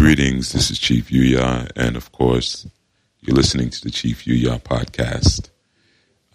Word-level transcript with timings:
Greetings, 0.00 0.52
this 0.52 0.70
is 0.70 0.78
Chief 0.78 1.10
Yuya, 1.10 1.70
and 1.76 1.94
of 1.94 2.10
course, 2.10 2.66
you're 3.20 3.36
listening 3.36 3.68
to 3.68 3.82
the 3.82 3.90
Chief 3.90 4.24
Yuya 4.24 4.58
podcast. 4.58 5.50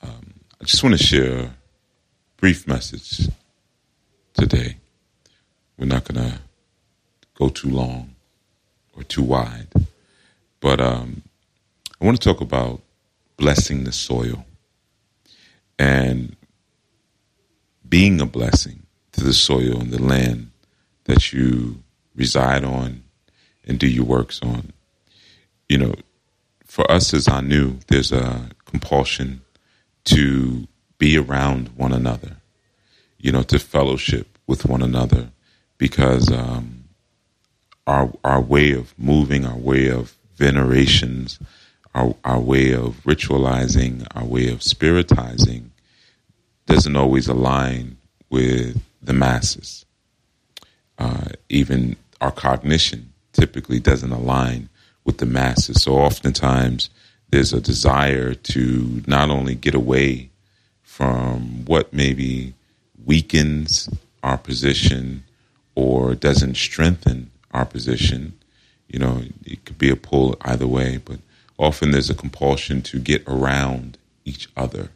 Um, 0.04 0.36
I 0.62 0.65
just 0.65 0.84
want 0.84 0.96
to 0.96 1.04
share 1.04 1.39
a 1.39 1.55
brief 2.38 2.67
message 2.67 3.28
today. 4.36 4.78
We're 5.79 5.88
not 5.88 6.04
going 6.04 6.29
to 6.29 6.38
go 7.33 7.49
too 7.49 7.71
long 7.71 8.13
or 8.96 9.02
too 9.02 9.23
wide, 9.23 9.70
but 10.59 10.79
um, 10.79 11.23
I 12.00 12.05
want 12.05 12.21
to 12.21 12.29
talk 12.29 12.41
about 12.41 12.84
blessing 13.36 13.84
the 13.84 13.91
soil 13.91 14.45
and 15.79 16.36
being 17.89 18.21
a 18.21 18.27
blessing 18.27 18.84
to 19.13 19.23
the 19.23 19.34
soil 19.34 19.82
and 19.82 19.89
the 19.89 20.04
land 20.04 20.52
that 21.05 21.34
you 21.34 21.82
reside 22.16 22.63
on 22.63 23.02
and 23.66 23.79
do 23.79 23.88
your 23.88 24.05
works 24.05 24.39
on. 24.41 24.71
You 25.70 25.77
know, 25.80 25.95
for 26.66 26.90
us 26.91 27.13
as 27.13 27.27
Anu, 27.27 27.80
there's 27.88 28.12
a 28.12 28.49
compulsion 28.66 29.41
to 30.05 30.67
be 30.98 31.17
around 31.17 31.70
one 31.70 31.93
another, 31.93 32.38
you 33.17 33.31
know, 33.31 33.43
to 33.43 33.59
fellowship 33.59 34.38
with 34.48 34.66
one 34.66 34.81
another 34.81 35.30
because 35.77 36.31
um, 36.31 36.85
our 37.88 38.12
our 38.23 38.41
way 38.41 38.71
of 38.71 38.93
moving, 38.98 39.45
our 39.45 39.57
way 39.57 39.90
of 39.90 40.16
venerations, 40.35 41.40
our 41.93 42.16
our 42.23 42.40
way 42.40 42.73
of 42.73 43.02
ritualizing, 43.04 44.05
our 44.16 44.26
way 44.26 44.49
of 44.49 44.59
spiritizing 44.59 45.71
doesn't 46.66 46.95
always 46.95 47.27
align 47.27 47.98
with 48.29 48.82
the 49.02 49.13
masses. 49.13 49.85
Uh, 50.98 51.29
even 51.49 51.95
our 52.21 52.32
cognition 52.32 53.13
typically 53.35 53.80
doesn't 53.80 54.12
align 54.12 54.70
with 55.03 55.20
the 55.20 55.25
masses. 55.25 55.84
So 55.84 55.93
oftentimes 55.93 56.90
there's 57.29 57.54
a 57.54 57.62
desire 57.62 58.34
to 58.34 59.04
not 59.05 59.29
only 59.29 59.55
get 59.55 59.76
away 59.76 60.29
from 60.82 61.65
what 61.65 61.93
maybe 61.93 62.54
weakens 63.05 63.90
our 64.23 64.38
position 64.38 65.23
or 65.75 66.16
doesn't 66.16 66.56
strengthen 66.56 67.29
our 67.51 67.66
position. 67.66 68.34
You 68.88 69.00
know, 69.00 69.23
it 69.45 69.66
could 69.66 69.78
be 69.78 69.90
a 69.90 69.95
pull 69.95 70.38
either 70.41 70.67
way, 70.67 70.97
but 70.97 71.19
often 71.57 71.91
there's 71.91 72.09
a 72.09 72.16
compulsion 72.16 72.81
to 72.84 73.00
get 73.00 73.23
around 73.28 73.97
each 74.23 74.47
other, 74.56 74.90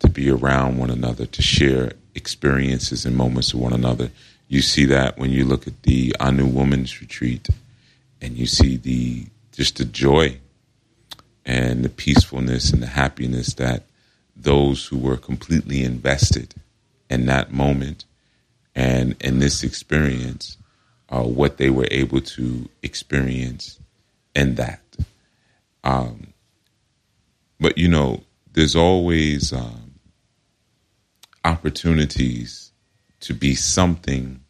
to 0.00 0.08
be 0.08 0.30
around 0.30 0.78
one 0.78 0.90
another, 0.90 1.26
to 1.26 1.42
share 1.42 1.92
experiences 2.14 3.04
and 3.04 3.16
moments 3.16 3.52
with 3.52 3.62
one 3.62 3.72
another. 3.72 4.10
You 4.48 4.62
see 4.62 4.86
that 4.86 5.18
when 5.18 5.30
you 5.30 5.44
look 5.44 5.66
at 5.66 5.82
the 5.82 6.16
Anu 6.18 6.46
Women's 6.46 7.00
Retreat 7.00 7.48
and 8.20 8.36
you 8.36 8.46
see 8.46 8.76
the 8.76 9.26
just 9.52 9.76
the 9.76 9.84
joy 9.84 10.38
and 11.44 11.84
the 11.84 11.88
peacefulness 11.88 12.72
and 12.72 12.82
the 12.82 12.86
happiness 12.86 13.54
that 13.54 13.84
those 14.34 14.86
who 14.86 14.98
were 14.98 15.16
completely 15.16 15.82
invested 15.82 16.54
in 17.10 17.26
that 17.26 17.52
moment 17.52 18.04
and 18.74 19.16
in 19.20 19.38
this 19.40 19.64
experience, 19.64 20.56
uh, 21.10 21.22
what 21.22 21.56
they 21.56 21.68
were 21.68 21.88
able 21.90 22.20
to 22.20 22.68
experience 22.82 23.78
in 24.34 24.54
that. 24.54 24.80
Um, 25.82 26.28
but 27.58 27.76
you 27.76 27.88
know, 27.88 28.22
there's 28.52 28.76
always 28.76 29.52
um, 29.52 29.94
opportunities 31.44 32.67
to 33.20 33.34
be 33.34 33.54
something 33.54 34.40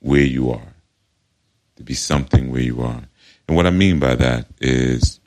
where 0.00 0.22
you 0.22 0.50
are, 0.50 0.74
to 1.76 1.82
be 1.82 1.94
something 1.94 2.50
where 2.50 2.62
you 2.62 2.80
are. 2.82 3.02
And 3.46 3.56
what 3.56 3.66
I 3.66 3.70
mean 3.70 3.98
by 3.98 4.14
that 4.14 4.46
is, 4.60 5.20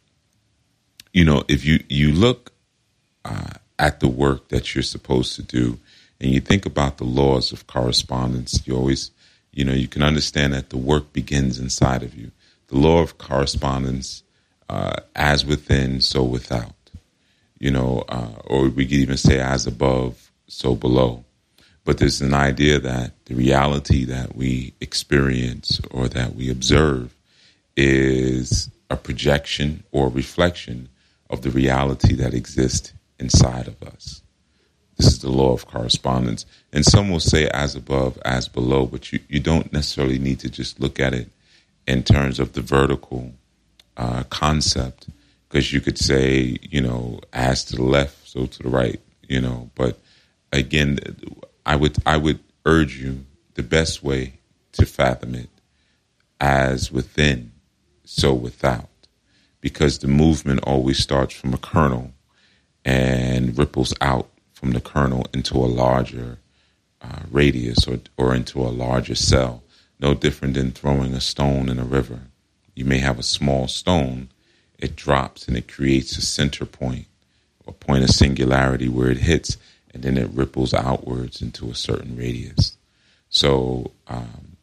you 1.14 1.25
know, 1.25 1.44
if 1.47 1.66
you, 1.66 1.84
you 1.89 2.12
look 2.12 2.53
uh, 3.25 3.52
at 3.78 4.00
the 4.00 4.07
work 4.07 4.50
that 4.50 4.74
you're 4.74 4.84
supposed 4.84 5.35
to 5.35 5.44
do 5.44 5.80
and 6.19 6.31
you 6.31 6.40
think 6.40 6.66
about 6.66 6.97
the 6.97 7.03
laws 7.03 7.51
of 7.51 7.68
correspondence, 7.68 8.66
you 8.66 8.75
always, 8.75 9.12
you 9.51 9.66
know, 9.66 9.74
you 9.74 9.88
can 9.88 10.03
understand 10.03 10.53
that 10.53 10.69
the 10.69 10.78
work 10.78 11.12
begins 11.13 11.59
inside 11.59 12.03
of 12.03 12.16
you. 12.16 12.31
The 12.68 12.78
law 12.78 13.01
of 13.01 13.18
correspondence, 13.18 14.24
uh, 14.69 15.01
as 15.16 15.46
within, 15.46 16.00
so 16.00 16.24
without. 16.24 16.75
You 17.59 17.72
know, 17.72 18.06
uh, 18.07 18.34
or 18.46 18.69
we 18.69 18.85
could 18.85 18.94
even 18.94 19.18
say 19.18 19.40
as 19.40 19.68
above, 19.68 20.31
so 20.47 20.75
below. 20.75 21.25
But 21.84 21.97
there's 21.97 22.22
an 22.22 22.34
idea 22.34 22.80
that 22.80 23.14
the 23.25 23.36
reality 23.36 24.06
that 24.06 24.36
we 24.36 24.74
experience 24.80 25.81
or 25.90 26.08
that 26.09 26.36
we 26.36 26.50
observe 26.50 27.16
is 27.75 28.69
a 28.90 28.97
projection 28.97 29.84
or 29.92 30.09
reflection 30.09 30.90
of 31.30 31.42
the 31.42 31.50
reality 31.50 32.14
that 32.16 32.34
exists 32.34 32.94
inside 33.19 33.68
of 33.68 33.81
us. 33.81 34.22
This 34.97 35.08
is 35.08 35.19
the 35.19 35.31
law 35.31 35.53
of 35.53 35.66
correspondence. 35.66 36.46
And 36.72 36.86
some 36.86 37.09
will 37.09 37.19
say 37.19 37.47
as 37.50 37.75
above, 37.75 38.19
as 38.24 38.48
below, 38.48 38.86
but 38.86 39.12
you, 39.12 39.19
you 39.30 39.40
don't 39.40 39.74
necessarily 39.74 40.19
need 40.19 40.40
to 40.42 40.50
just 40.50 40.80
look 40.80 41.00
at 41.00 41.13
it 41.13 41.30
in 41.88 42.03
terms 42.03 42.40
of 42.40 42.53
the 42.53 42.62
vertical 42.62 43.31
uh, 43.98 44.24
concept, 44.30 45.08
because 45.50 45.74
you 45.74 45.81
could 45.81 45.98
say, 45.98 46.58
you 46.62 46.81
know, 46.81 47.19
as 47.34 47.66
to 47.66 47.75
the 47.75 47.84
left, 47.84 48.28
so 48.28 48.46
to 48.46 48.63
the 48.63 48.69
right, 48.69 49.00
you 49.28 49.42
know. 49.42 49.69
But 49.74 49.98
again, 50.52 51.00
I 51.71 51.77
would 51.77 51.95
I 52.05 52.17
would 52.17 52.39
urge 52.65 53.01
you 53.01 53.23
the 53.53 53.63
best 53.63 54.03
way 54.03 54.33
to 54.73 54.85
fathom 54.85 55.35
it 55.35 55.47
as 56.41 56.91
within, 56.91 57.53
so 58.03 58.33
without, 58.33 58.89
because 59.61 59.99
the 59.99 60.09
movement 60.09 60.59
always 60.63 60.99
starts 60.99 61.33
from 61.33 61.53
a 61.53 61.57
kernel 61.57 62.11
and 62.83 63.57
ripples 63.57 63.93
out 64.01 64.27
from 64.51 64.71
the 64.71 64.81
kernel 64.81 65.27
into 65.33 65.55
a 65.55 65.73
larger 65.83 66.39
uh, 67.01 67.21
radius 67.31 67.88
or, 67.88 67.99
or 68.17 68.35
into 68.35 68.59
a 68.59 68.75
larger 68.85 69.15
cell. 69.15 69.63
No 69.97 70.13
different 70.13 70.55
than 70.55 70.71
throwing 70.71 71.13
a 71.13 71.21
stone 71.21 71.69
in 71.69 71.79
a 71.79 71.85
river. 71.85 72.19
You 72.75 72.83
may 72.83 72.97
have 72.97 73.17
a 73.17 73.23
small 73.23 73.69
stone, 73.69 74.27
it 74.77 74.97
drops 74.97 75.47
and 75.47 75.55
it 75.55 75.71
creates 75.71 76.17
a 76.17 76.21
center 76.21 76.65
point, 76.65 77.05
a 77.65 77.71
point 77.71 78.03
of 78.03 78.09
singularity 78.09 78.89
where 78.89 79.09
it 79.09 79.19
hits, 79.19 79.55
and 79.94 80.03
then 80.03 80.18
it 80.18 80.29
ripples 80.31 80.74
outwards 80.74 81.41
into 81.41 81.69
a 81.69 81.75
certain 81.75 82.16
radius. 82.16 82.78
So, 83.29 83.91
um, 84.07 84.57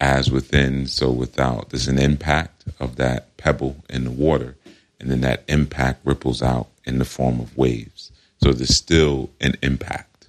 as 0.00 0.30
within, 0.30 0.86
so 0.86 1.10
without. 1.10 1.70
There's 1.70 1.88
an 1.88 1.98
impact 1.98 2.64
of 2.78 2.96
that 2.96 3.36
pebble 3.36 3.84
in 3.88 4.04
the 4.04 4.10
water, 4.10 4.56
and 5.00 5.10
then 5.10 5.20
that 5.22 5.44
impact 5.48 6.00
ripples 6.04 6.42
out 6.42 6.68
in 6.84 6.98
the 6.98 7.04
form 7.04 7.40
of 7.40 7.56
waves. 7.56 8.12
So 8.42 8.52
there's 8.52 8.76
still 8.76 9.30
an 9.40 9.54
impact, 9.62 10.28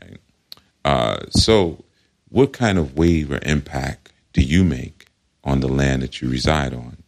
right? 0.00 0.18
Uh, 0.84 1.26
so, 1.30 1.84
what 2.28 2.52
kind 2.52 2.78
of 2.78 2.96
wave 2.96 3.30
or 3.30 3.38
impact 3.42 4.12
do 4.32 4.42
you 4.42 4.64
make 4.64 5.06
on 5.44 5.60
the 5.60 5.68
land 5.68 6.02
that 6.02 6.20
you 6.20 6.28
reside 6.28 6.74
on? 6.74 6.98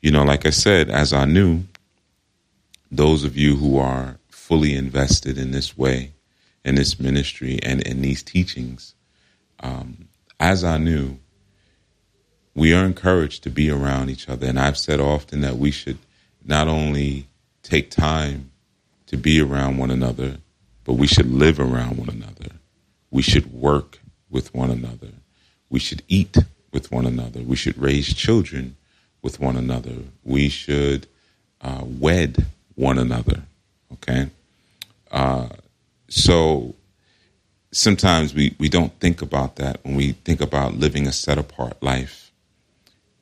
You 0.00 0.10
know, 0.10 0.24
like 0.24 0.46
I 0.46 0.50
said, 0.50 0.88
as 0.88 1.12
Anu, 1.12 1.62
those 2.90 3.24
of 3.24 3.36
you 3.36 3.56
who 3.56 3.78
are 3.78 4.18
fully 4.46 4.76
invested 4.76 5.36
in 5.36 5.50
this 5.50 5.76
way, 5.76 6.12
in 6.64 6.76
this 6.76 7.00
ministry, 7.00 7.58
and 7.64 7.80
in 7.82 8.00
these 8.00 8.22
teachings, 8.22 8.94
um, 9.58 10.06
as 10.38 10.62
Anu, 10.62 11.16
we 12.54 12.72
are 12.72 12.84
encouraged 12.84 13.42
to 13.42 13.50
be 13.50 13.68
around 13.68 14.08
each 14.08 14.28
other. 14.28 14.46
And 14.46 14.56
I've 14.56 14.78
said 14.78 15.00
often 15.00 15.40
that 15.40 15.56
we 15.56 15.72
should 15.72 15.98
not 16.44 16.68
only 16.68 17.26
take 17.64 17.90
time 17.90 18.52
to 19.06 19.16
be 19.16 19.40
around 19.40 19.78
one 19.78 19.90
another, 19.90 20.36
but 20.84 20.92
we 20.92 21.08
should 21.08 21.28
live 21.28 21.58
around 21.58 21.96
one 21.96 22.08
another. 22.08 22.52
We 23.10 23.22
should 23.22 23.52
work 23.52 23.98
with 24.30 24.54
one 24.54 24.70
another. 24.70 25.10
We 25.70 25.80
should 25.80 26.04
eat 26.06 26.36
with 26.70 26.92
one 26.92 27.04
another. 27.04 27.40
We 27.40 27.56
should 27.56 27.76
raise 27.78 28.14
children 28.14 28.76
with 29.22 29.40
one 29.40 29.56
another. 29.56 29.96
We 30.22 30.48
should 30.48 31.08
uh, 31.60 31.82
wed 31.84 32.46
one 32.76 32.98
another. 32.98 33.42
Okay? 33.92 34.30
Uh, 35.10 35.48
so 36.08 36.74
sometimes 37.72 38.34
we, 38.34 38.54
we 38.58 38.68
don't 38.68 38.98
think 39.00 39.22
about 39.22 39.56
that 39.56 39.80
when 39.84 39.96
we 39.96 40.12
think 40.12 40.40
about 40.40 40.74
living 40.74 41.06
a 41.06 41.12
set 41.12 41.38
apart 41.38 41.82
life 41.82 42.32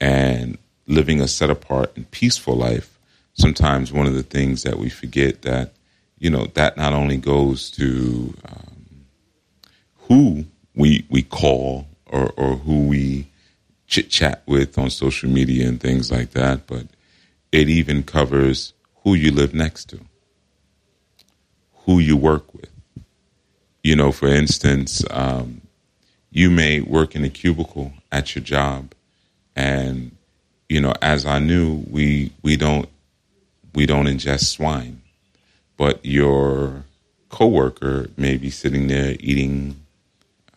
and 0.00 0.58
living 0.86 1.20
a 1.20 1.28
set 1.28 1.50
apart 1.50 1.92
and 1.96 2.10
peaceful 2.10 2.56
life. 2.56 2.98
Sometimes 3.34 3.92
one 3.92 4.06
of 4.06 4.14
the 4.14 4.22
things 4.22 4.62
that 4.62 4.78
we 4.78 4.88
forget 4.88 5.42
that 5.42 5.72
you 6.18 6.30
know 6.30 6.46
that 6.54 6.76
not 6.76 6.92
only 6.92 7.16
goes 7.16 7.70
to 7.72 8.34
um, 8.48 9.06
who 10.08 10.44
we 10.74 11.04
we 11.10 11.22
call 11.22 11.86
or, 12.06 12.32
or 12.36 12.56
who 12.56 12.86
we 12.86 13.26
chit 13.86 14.08
chat 14.08 14.42
with 14.46 14.78
on 14.78 14.90
social 14.90 15.28
media 15.28 15.66
and 15.68 15.80
things 15.80 16.10
like 16.10 16.30
that, 16.30 16.66
but 16.66 16.86
it 17.52 17.68
even 17.68 18.02
covers 18.02 18.72
who 19.02 19.14
you 19.14 19.30
live 19.32 19.52
next 19.52 19.86
to, 19.86 20.00
who 21.86 21.98
you 21.98 22.16
work 22.16 22.52
with. 22.54 22.70
You 23.82 23.96
know, 23.96 24.12
for 24.12 24.28
instance, 24.28 25.04
um, 25.10 25.62
you 26.30 26.50
may 26.50 26.80
work 26.80 27.14
in 27.16 27.24
a 27.24 27.30
cubicle 27.30 27.92
at 28.12 28.34
your 28.34 28.44
job 28.44 28.94
And 29.56 30.12
you 30.68 30.80
know, 30.80 30.94
as 31.02 31.26
Anu, 31.26 31.84
we 31.90 32.32
we 32.42 32.56
don't 32.56 32.88
we 33.74 33.86
don't 33.86 34.06
ingest 34.06 34.46
swine, 34.46 35.02
but 35.76 36.04
your 36.04 36.84
coworker 37.28 38.08
may 38.16 38.36
be 38.36 38.50
sitting 38.50 38.88
there 38.88 39.16
eating 39.20 39.76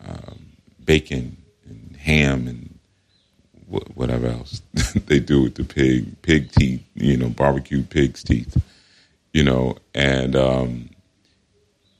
um, 0.07 0.47
bacon 0.85 1.37
and 1.67 1.97
ham 1.97 2.47
and 2.47 2.79
whatever 3.95 4.27
else 4.27 4.61
they 5.07 5.19
do 5.19 5.43
with 5.43 5.55
the 5.55 5.63
pig 5.63 6.21
pig 6.21 6.51
teeth, 6.51 6.83
you 6.95 7.17
know, 7.17 7.29
barbecue 7.29 7.83
pig's 7.83 8.23
teeth, 8.23 8.61
you 9.33 9.43
know, 9.43 9.77
and 9.93 10.35
um, 10.35 10.89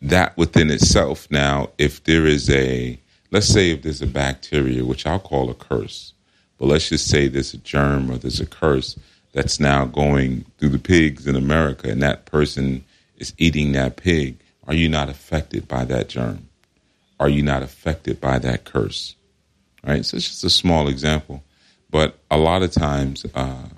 that 0.02 0.38
within 0.38 0.70
itself. 0.70 1.28
Now, 1.32 1.70
if 1.78 2.04
there 2.04 2.26
is 2.26 2.50
a 2.50 3.00
let's 3.32 3.48
say 3.48 3.72
if 3.72 3.82
there's 3.82 4.02
a 4.02 4.08
bacteria, 4.08 4.86
which 4.86 5.06
I'll 5.06 5.20
call 5.20 5.50
a 5.50 5.54
curse, 5.54 6.14
but 6.58 6.68
let's 6.68 6.90
just 6.90 7.08
say 7.08 7.28
there's 7.28 7.54
a 7.54 7.58
germ 7.58 8.10
or 8.10 8.18
there's 8.18 8.40
a 8.40 8.46
curse 8.46 8.98
that's 9.34 9.60
now 9.60 9.86
going 9.86 10.46
through 10.58 10.70
the 10.70 10.80
pigs 10.80 11.28
in 11.28 11.36
America, 11.36 11.90
and 11.90 12.02
that 12.02 12.26
person 12.26 12.84
is 13.18 13.34
eating 13.38 13.74
that 13.74 13.98
pig. 13.98 14.38
Are 14.68 14.74
you 14.74 14.90
not 14.90 15.10
affected 15.10 15.68
by 15.68 15.86
that 15.86 16.10
germ? 16.10 16.50
Are 17.20 17.30
you 17.30 17.42
not 17.42 17.64
affected 17.64 18.20
by 18.20 18.40
that 18.40 18.66
curse? 18.66 19.16
Right. 19.84 20.06
So 20.06 20.18
it's 20.18 20.28
just 20.28 20.44
a 20.44 20.50
small 20.50 20.88
example, 20.88 21.44
but 21.90 22.18
a 22.30 22.38
lot 22.38 22.64
of 22.64 22.72
times 22.72 23.26
uh, 23.36 23.70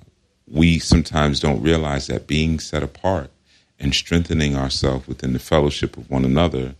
we 0.47 0.79
sometimes 0.79 1.39
don't 1.39 1.61
realize 1.61 2.07
that 2.07 2.25
being 2.25 2.59
set 2.59 2.81
apart 2.81 3.29
and 3.79 3.93
strengthening 3.93 4.55
ourselves 4.55 5.07
within 5.07 5.33
the 5.33 5.39
fellowship 5.39 5.97
of 5.97 6.09
one 6.09 6.25
another 6.25 6.75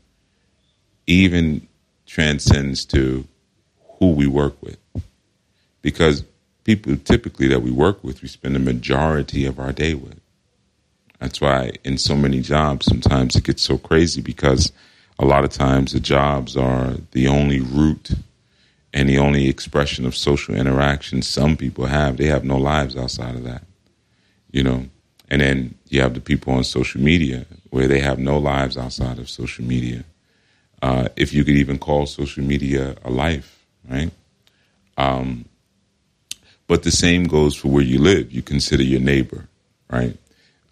even 1.08 1.68
transcends 2.06 2.86
to 2.86 3.26
who 4.00 4.12
we 4.12 4.28
work 4.28 4.62
with. 4.62 4.78
Because 5.82 6.24
people 6.64 6.96
typically 6.98 7.48
that 7.48 7.62
we 7.62 7.72
work 7.72 8.04
with, 8.04 8.22
we 8.22 8.28
spend 8.28 8.56
the 8.56 8.60
majority 8.60 9.46
of 9.46 9.60
our 9.60 9.72
day 9.72 9.94
with. 9.94 10.20
That's 11.20 11.42
why 11.42 11.74
in 11.84 11.98
so 11.98 12.16
many 12.16 12.42
jobs, 12.42 12.86
sometimes 12.86 13.36
it 13.36 13.44
gets 13.44 13.62
so 13.62 13.78
crazy 13.78 14.22
because 14.22 14.72
a 15.18 15.26
lot 15.26 15.44
of 15.44 15.52
times 15.52 15.92
the 15.92 16.00
jobs 16.00 16.56
are 16.56 16.96
the 17.12 17.28
only 17.28 17.60
route 17.60 18.12
and 18.94 19.10
the 19.10 19.20
only 19.20 19.48
expression 19.48 20.06
of 20.06 20.16
social 20.16 20.56
interaction 20.56 21.22
some 21.22 21.58
people 21.58 21.86
have. 21.88 22.18
They 22.18 22.28
have 22.28 22.44
no 22.44 22.58
lives 22.58 22.96
outside 22.96 23.36
of 23.36 23.44
that, 23.44 23.64
you 24.52 24.64
know. 24.64 24.86
And 25.30 25.42
then 25.42 25.76
you 25.88 26.02
have 26.02 26.14
the 26.14 26.22
people 26.22 26.54
on 26.54 26.64
social 26.64 27.02
media 27.02 27.46
where 27.70 27.88
they 27.88 28.00
have 28.00 28.20
no 28.20 28.38
lives 28.38 28.78
outside 28.78 29.20
of 29.20 29.30
social 29.30 29.64
media. 29.64 30.04
Uh, 30.82 31.10
if 31.16 31.34
you 31.34 31.44
could 31.44 31.56
even 31.56 31.78
call 31.78 32.06
social 32.06 32.44
media 32.44 32.96
a 33.04 33.12
life, 33.12 33.66
right? 33.88 34.12
Um, 34.98 35.46
but 36.68 36.84
the 36.84 36.92
same 36.92 37.26
goes 37.26 37.56
for 37.56 37.68
where 37.70 37.84
you 37.84 38.00
live. 38.00 38.32
You 38.32 38.42
consider 38.42 38.84
your 38.84 39.02
neighbor, 39.02 39.48
right? 39.92 40.18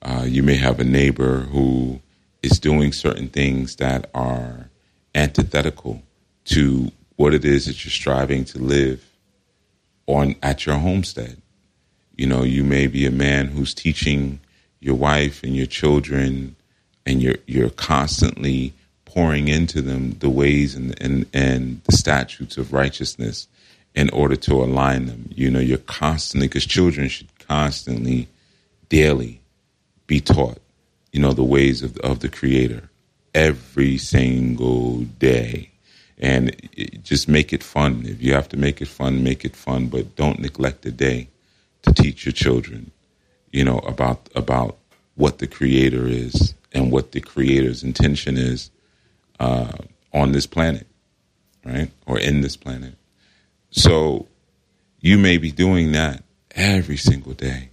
Uh, 0.02 0.26
you 0.28 0.44
may 0.44 0.56
have 0.56 0.80
a 0.80 0.84
neighbor 0.84 1.40
who 1.40 2.00
is 2.42 2.60
doing 2.60 2.94
certain 2.94 3.28
things 3.28 3.76
that 3.78 4.10
are 4.14 4.70
antithetical 5.16 6.02
to 6.46 6.92
what 7.16 7.34
it 7.34 7.44
is 7.44 7.66
that 7.66 7.84
you're 7.84 7.92
striving 7.92 8.46
to 8.46 8.60
live 8.60 9.04
on 10.06 10.36
at 10.42 10.66
your 10.66 10.76
homestead. 10.76 11.42
You 12.16 12.28
know, 12.28 12.44
you 12.44 12.64
may 12.64 12.88
be 12.88 13.06
a 13.06 13.12
man 13.12 13.48
who's 13.48 13.74
teaching 13.74 14.40
your 14.88 14.96
wife 14.96 15.44
and 15.44 15.56
your 15.56 15.68
children, 15.68 16.56
and 17.06 17.22
you're 17.22 17.36
you're 17.46 17.70
constantly 17.70 18.74
pouring 19.06 19.50
into 19.50 19.82
them 19.82 20.14
the 20.20 20.30
ways 20.30 20.76
and 20.76 21.00
and, 21.02 21.26
and 21.34 21.82
the 21.84 21.92
statutes 21.92 22.58
of 22.58 22.74
righteousness 22.74 23.48
in 23.94 24.10
order 24.12 24.38
to 24.38 24.54
align 24.64 25.06
them. 25.06 25.30
You 25.36 25.52
know, 25.52 25.60
you're 25.60 25.78
constantly 25.78 26.48
because 26.48 26.66
children 26.66 27.10
should 27.10 27.28
constantly, 27.40 28.28
daily, 28.90 29.42
be 30.08 30.22
taught. 30.22 30.60
You 31.12 31.20
know, 31.20 31.34
the 31.34 31.44
ways 31.44 31.84
of 31.84 31.98
of 31.98 32.22
the 32.22 32.30
Creator 32.30 32.90
every 33.36 33.98
single 33.98 35.02
day. 35.20 35.70
And 36.20 36.56
it, 36.74 37.04
just 37.04 37.28
make 37.28 37.54
it 37.54 37.62
fun. 37.62 38.04
If 38.08 38.24
you 38.24 38.34
have 38.34 38.50
to 38.50 38.58
make 38.58 38.82
it 38.82 38.88
fun, 38.88 39.24
make 39.24 39.46
it 39.46 39.56
fun, 39.56 39.88
but 39.88 40.16
don't 40.16 40.40
neglect 40.40 40.82
the 40.82 40.92
day 40.92 41.28
to 41.84 41.94
teach 41.94 42.26
your 42.26 42.34
children 42.34 42.92
you 43.58 43.64
know, 43.64 43.80
about 43.80 44.30
about 44.36 44.78
what 45.16 45.40
the 45.40 45.48
creator 45.48 46.06
is 46.06 46.54
and 46.74 46.92
what 46.92 47.12
the 47.12 47.20
creator's 47.20 47.82
intention 47.82 48.38
is 48.38 48.70
uh, 49.40 49.72
on 50.14 50.32
this 50.32 50.46
planet, 50.46 50.86
right? 51.66 51.90
Or 52.06 52.20
in 52.20 52.42
this 52.42 52.56
planet. 52.56 52.94
So 53.72 54.28
you 55.02 55.18
may 55.18 55.38
be 55.38 55.52
doing 55.52 55.92
that 55.94 56.24
every 56.52 56.98
single 56.98 57.34
day. 57.34 57.70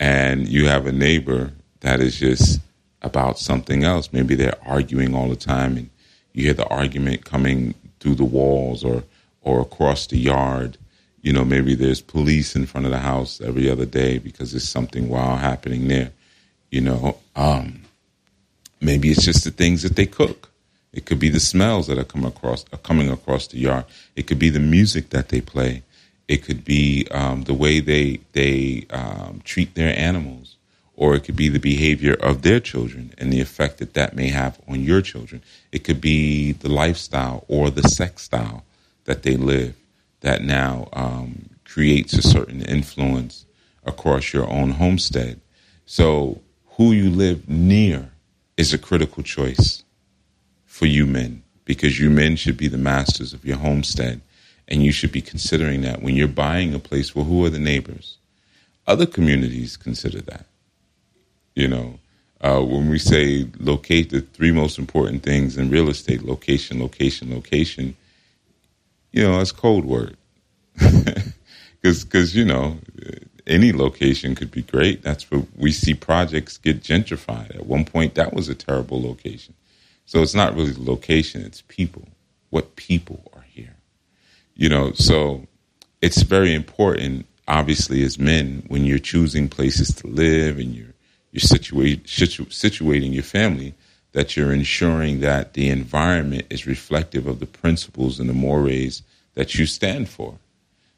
And 0.00 0.48
you 0.48 0.66
have 0.66 0.84
a 0.86 0.92
neighbor 0.92 1.52
that 1.78 2.00
is 2.00 2.18
just 2.18 2.60
about 3.00 3.38
something 3.38 3.84
else. 3.84 4.12
Maybe 4.12 4.34
they're 4.34 4.58
arguing 4.66 5.14
all 5.14 5.28
the 5.28 5.36
time 5.36 5.76
and 5.76 5.90
you 6.32 6.46
hear 6.46 6.54
the 6.54 6.66
argument 6.66 7.24
coming 7.24 7.74
through 8.00 8.16
the 8.16 8.24
walls 8.24 8.82
or, 8.82 9.04
or 9.42 9.60
across 9.60 10.08
the 10.08 10.18
yard 10.18 10.76
you 11.24 11.32
know, 11.32 11.42
maybe 11.42 11.74
there's 11.74 12.02
police 12.02 12.54
in 12.54 12.66
front 12.66 12.84
of 12.84 12.92
the 12.92 12.98
house 12.98 13.40
every 13.40 13.70
other 13.70 13.86
day 13.86 14.18
because 14.18 14.52
there's 14.52 14.68
something 14.68 15.08
wild 15.08 15.38
happening 15.38 15.88
there. 15.88 16.12
You 16.70 16.82
know, 16.82 17.16
um, 17.34 17.80
maybe 18.78 19.10
it's 19.10 19.24
just 19.24 19.42
the 19.42 19.50
things 19.50 19.82
that 19.82 19.96
they 19.96 20.04
cook. 20.04 20.50
It 20.92 21.06
could 21.06 21.18
be 21.18 21.30
the 21.30 21.40
smells 21.40 21.86
that 21.86 21.96
are 21.98 22.04
coming 22.04 22.26
across 22.26 22.66
are 22.74 22.78
coming 22.78 23.10
across 23.10 23.46
the 23.46 23.58
yard. 23.58 23.86
It 24.14 24.26
could 24.26 24.38
be 24.38 24.50
the 24.50 24.60
music 24.60 25.10
that 25.10 25.30
they 25.30 25.40
play. 25.40 25.82
It 26.28 26.44
could 26.44 26.62
be 26.62 27.08
um, 27.10 27.44
the 27.44 27.54
way 27.54 27.80
they 27.80 28.20
they 28.32 28.84
um, 28.90 29.40
treat 29.44 29.74
their 29.74 29.98
animals, 29.98 30.56
or 30.94 31.14
it 31.14 31.24
could 31.24 31.36
be 31.36 31.48
the 31.48 31.58
behavior 31.58 32.14
of 32.14 32.42
their 32.42 32.60
children 32.60 33.14
and 33.16 33.32
the 33.32 33.40
effect 33.40 33.78
that 33.78 33.94
that 33.94 34.14
may 34.14 34.28
have 34.28 34.60
on 34.68 34.82
your 34.82 35.00
children. 35.00 35.42
It 35.72 35.84
could 35.84 36.02
be 36.02 36.52
the 36.52 36.68
lifestyle 36.68 37.46
or 37.48 37.70
the 37.70 37.88
sex 37.88 38.22
style 38.24 38.64
that 39.06 39.22
they 39.22 39.38
live 39.38 39.74
that 40.24 40.42
now 40.42 40.88
um, 40.94 41.50
creates 41.66 42.14
a 42.14 42.22
certain 42.22 42.62
influence 42.62 43.44
across 43.84 44.32
your 44.32 44.50
own 44.50 44.70
homestead. 44.70 45.38
So, 45.84 46.40
who 46.76 46.92
you 46.92 47.10
live 47.10 47.46
near 47.46 48.10
is 48.56 48.72
a 48.72 48.78
critical 48.78 49.22
choice 49.22 49.84
for 50.64 50.86
you 50.86 51.04
men 51.04 51.42
because 51.66 52.00
you 52.00 52.08
men 52.08 52.36
should 52.36 52.56
be 52.56 52.68
the 52.68 52.78
masters 52.78 53.34
of 53.34 53.44
your 53.44 53.58
homestead. 53.58 54.22
And 54.66 54.82
you 54.82 54.92
should 54.92 55.12
be 55.12 55.20
considering 55.20 55.82
that 55.82 56.00
when 56.00 56.16
you're 56.16 56.26
buying 56.26 56.72
a 56.72 56.78
place, 56.78 57.14
well, 57.14 57.26
who 57.26 57.44
are 57.44 57.50
the 57.50 57.58
neighbors? 57.58 58.16
Other 58.86 59.04
communities 59.04 59.76
consider 59.76 60.22
that. 60.22 60.46
You 61.54 61.68
know, 61.68 61.98
uh, 62.40 62.62
when 62.62 62.88
we 62.88 62.98
say 62.98 63.46
locate 63.60 64.08
the 64.08 64.22
three 64.22 64.52
most 64.52 64.78
important 64.78 65.22
things 65.22 65.58
in 65.58 65.68
real 65.68 65.90
estate 65.90 66.22
location, 66.22 66.80
location, 66.80 67.32
location 67.32 67.94
you 69.14 69.22
know, 69.22 69.38
that's 69.38 69.52
code 69.52 69.84
word. 69.84 70.16
Because, 71.82 72.34
you 72.34 72.46
know, 72.46 72.78
any 73.46 73.72
location 73.72 74.34
could 74.34 74.50
be 74.50 74.62
great. 74.62 75.02
That's 75.02 75.30
what 75.30 75.44
we 75.54 75.70
see 75.70 75.92
projects 75.92 76.56
get 76.56 76.82
gentrified. 76.82 77.54
At 77.54 77.66
one 77.66 77.84
point, 77.84 78.14
that 78.14 78.32
was 78.32 78.48
a 78.48 78.54
terrible 78.54 79.02
location. 79.02 79.54
So 80.06 80.22
it's 80.22 80.34
not 80.34 80.54
really 80.54 80.74
location; 80.76 81.42
it's 81.42 81.62
people. 81.62 82.08
What 82.50 82.76
people 82.76 83.30
are 83.34 83.42
here, 83.42 83.76
you 84.54 84.68
know. 84.68 84.92
So 84.92 85.46
it's 86.00 86.22
very 86.22 86.54
important, 86.54 87.26
obviously, 87.48 88.02
as 88.04 88.18
men, 88.18 88.64
when 88.68 88.84
you're 88.84 88.98
choosing 88.98 89.48
places 89.48 89.94
to 89.96 90.06
live 90.06 90.58
and 90.58 90.74
you're 90.74 90.94
you're 91.32 91.40
situate, 91.40 92.08
situ, 92.08 92.44
situating 92.46 93.12
your 93.12 93.24
family, 93.24 93.74
that 94.12 94.36
you're 94.36 94.52
ensuring 94.52 95.20
that 95.20 95.54
the 95.54 95.68
environment 95.68 96.46
is 96.48 96.66
reflective 96.66 97.26
of 97.26 97.40
the 97.40 97.46
principles 97.46 98.20
and 98.20 98.28
the 98.28 98.34
mores 98.34 99.02
that 99.34 99.56
you 99.56 99.66
stand 99.66 100.08
for. 100.08 100.38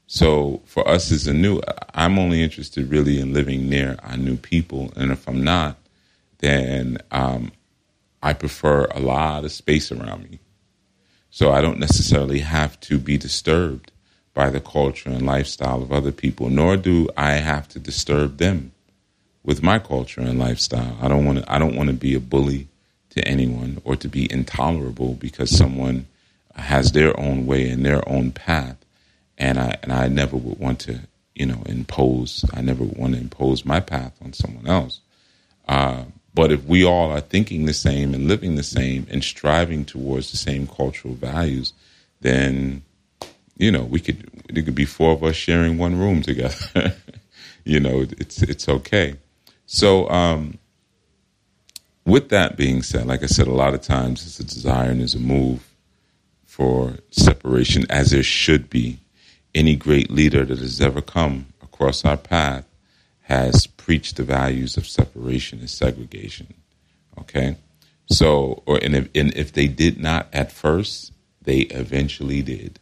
So 0.06 0.62
for 0.66 0.86
us 0.88 1.10
as 1.10 1.28
Anu, 1.28 1.60
I'm 1.94 2.18
only 2.18 2.42
interested 2.42 2.90
really 2.90 3.20
in 3.20 3.32
living 3.32 3.68
near 3.68 3.96
our 4.02 4.16
new 4.16 4.36
people, 4.36 4.92
and 4.96 5.10
if 5.10 5.28
I'm 5.28 5.42
not, 5.42 5.78
then 6.38 6.98
um, 7.10 7.52
I 8.22 8.32
prefer 8.32 8.84
a 8.86 9.00
lot 9.00 9.44
of 9.44 9.52
space 9.52 9.90
around 9.90 10.30
me. 10.30 10.38
So 11.30 11.52
I 11.52 11.60
don't 11.60 11.78
necessarily 11.78 12.40
have 12.40 12.78
to 12.80 12.98
be 12.98 13.18
disturbed 13.18 13.92
by 14.32 14.50
the 14.50 14.60
culture 14.60 15.10
and 15.10 15.26
lifestyle 15.26 15.82
of 15.82 15.92
other 15.92 16.12
people, 16.12 16.50
nor 16.50 16.76
do 16.76 17.08
I 17.16 17.32
have 17.34 17.68
to 17.70 17.78
disturb 17.78 18.38
them 18.38 18.72
with 19.42 19.62
my 19.62 19.78
culture 19.78 20.20
and 20.20 20.38
lifestyle. 20.38 20.96
I 21.00 21.08
don't 21.08 21.24
want 21.24 21.38
to. 21.38 21.52
I 21.52 21.58
don't 21.58 21.76
want 21.76 21.88
to 21.88 21.94
be 21.94 22.14
a 22.14 22.20
bully 22.20 22.68
to 23.10 23.26
anyone 23.26 23.80
or 23.84 23.96
to 23.96 24.08
be 24.08 24.30
intolerable 24.30 25.14
because 25.14 25.56
someone 25.56 26.06
has 26.54 26.92
their 26.92 27.18
own 27.18 27.46
way 27.46 27.68
and 27.70 27.84
their 27.84 28.06
own 28.08 28.30
path, 28.32 28.76
and 29.38 29.58
I 29.58 29.78
and 29.82 29.92
I 29.92 30.08
never 30.08 30.36
would 30.36 30.58
want 30.58 30.80
to, 30.80 31.00
you 31.34 31.46
know, 31.46 31.62
impose. 31.66 32.44
I 32.52 32.60
never 32.60 32.84
want 32.84 33.14
to 33.14 33.20
impose 33.20 33.64
my 33.64 33.80
path 33.80 34.14
on 34.24 34.32
someone 34.32 34.66
else. 34.66 35.00
Uh, 35.68 36.04
but 36.34 36.52
if 36.52 36.64
we 36.64 36.84
all 36.84 37.10
are 37.10 37.20
thinking 37.20 37.64
the 37.64 37.72
same 37.72 38.14
and 38.14 38.28
living 38.28 38.56
the 38.56 38.62
same 38.62 39.06
and 39.10 39.24
striving 39.24 39.84
towards 39.84 40.30
the 40.30 40.36
same 40.36 40.66
cultural 40.66 41.14
values, 41.14 41.72
then 42.20 42.82
you 43.56 43.70
know, 43.70 43.84
we 43.84 44.00
could 44.00 44.28
it 44.48 44.62
could 44.62 44.74
be 44.74 44.84
four 44.84 45.12
of 45.12 45.24
us 45.24 45.36
sharing 45.36 45.78
one 45.78 45.98
room 45.98 46.22
together. 46.22 46.94
you 47.64 47.80
know, 47.80 48.06
it's 48.18 48.42
it's 48.42 48.68
okay. 48.68 49.16
So, 49.66 50.08
um, 50.10 50.58
with 52.04 52.28
that 52.28 52.56
being 52.56 52.82
said, 52.82 53.06
like 53.06 53.22
I 53.22 53.26
said, 53.26 53.48
a 53.48 53.52
lot 53.52 53.74
of 53.74 53.82
times 53.82 54.24
it's 54.24 54.38
a 54.38 54.44
desire 54.44 54.90
and 54.90 55.00
there's 55.00 55.14
a 55.14 55.20
move 55.20 55.68
for 56.44 56.98
separation, 57.10 57.84
as 57.90 58.10
there 58.10 58.22
should 58.22 58.70
be. 58.70 59.00
Any 59.56 59.74
great 59.74 60.10
leader 60.10 60.44
that 60.44 60.58
has 60.58 60.82
ever 60.82 61.00
come 61.00 61.46
across 61.62 62.04
our 62.04 62.18
path 62.18 62.66
has 63.22 63.66
preached 63.66 64.16
the 64.16 64.22
values 64.22 64.76
of 64.76 64.86
separation 64.86 65.60
and 65.60 65.70
segregation. 65.70 66.52
Okay, 67.18 67.56
so 68.04 68.62
or 68.66 68.78
and 68.82 68.94
if, 68.94 69.08
and 69.14 69.34
if 69.34 69.54
they 69.54 69.66
did 69.66 69.98
not 69.98 70.28
at 70.30 70.52
first, 70.52 71.10
they 71.40 71.60
eventually 71.60 72.42
did. 72.42 72.78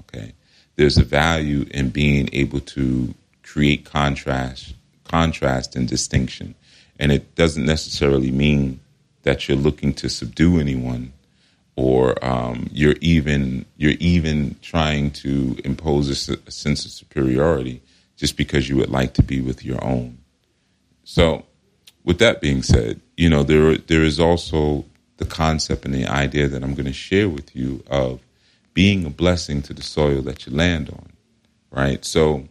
Okay, 0.00 0.34
there's 0.76 0.98
a 0.98 1.02
value 1.02 1.64
in 1.70 1.88
being 1.88 2.28
able 2.34 2.60
to 2.60 3.14
create 3.42 3.86
contrast, 3.86 4.74
contrast 5.04 5.74
and 5.74 5.88
distinction, 5.88 6.54
and 6.98 7.10
it 7.10 7.34
doesn't 7.36 7.64
necessarily 7.64 8.30
mean 8.30 8.80
that 9.22 9.48
you're 9.48 9.56
looking 9.56 9.94
to 9.94 10.10
subdue 10.10 10.60
anyone 10.60 11.14
or 11.76 12.22
um, 12.24 12.68
you're 12.70 12.96
even 13.00 13.64
you're 13.76 13.96
even 13.98 14.56
trying 14.60 15.10
to 15.10 15.56
impose 15.64 16.28
a, 16.28 16.36
a, 16.46 16.50
sense 16.50 16.84
of 16.84 16.90
superiority 16.90 17.80
just 18.16 18.36
because 18.36 18.68
you 18.68 18.76
would 18.76 18.90
like 18.90 19.14
to 19.14 19.22
be 19.22 19.40
with 19.40 19.64
your 19.64 19.82
own. 19.82 20.18
So, 21.04 21.46
with 22.04 22.18
that 22.18 22.40
being 22.40 22.62
said, 22.62 23.00
you 23.16 23.30
know 23.30 23.42
there 23.42 23.76
there 23.78 24.02
is 24.02 24.20
also 24.20 24.84
the 25.16 25.24
concept 25.24 25.84
and 25.84 25.94
the 25.94 26.06
idea 26.06 26.48
that 26.48 26.62
I'm 26.62 26.74
going 26.74 26.86
to 26.86 26.92
share 26.92 27.28
with 27.28 27.54
you 27.56 27.82
of 27.88 28.20
being 28.74 29.04
a 29.04 29.10
blessing 29.10 29.62
to 29.62 29.74
the 29.74 29.82
soil 29.82 30.22
that 30.22 30.46
you 30.46 30.52
land 30.52 30.90
on, 30.90 31.12
right? 31.70 32.04
So, 32.04 32.48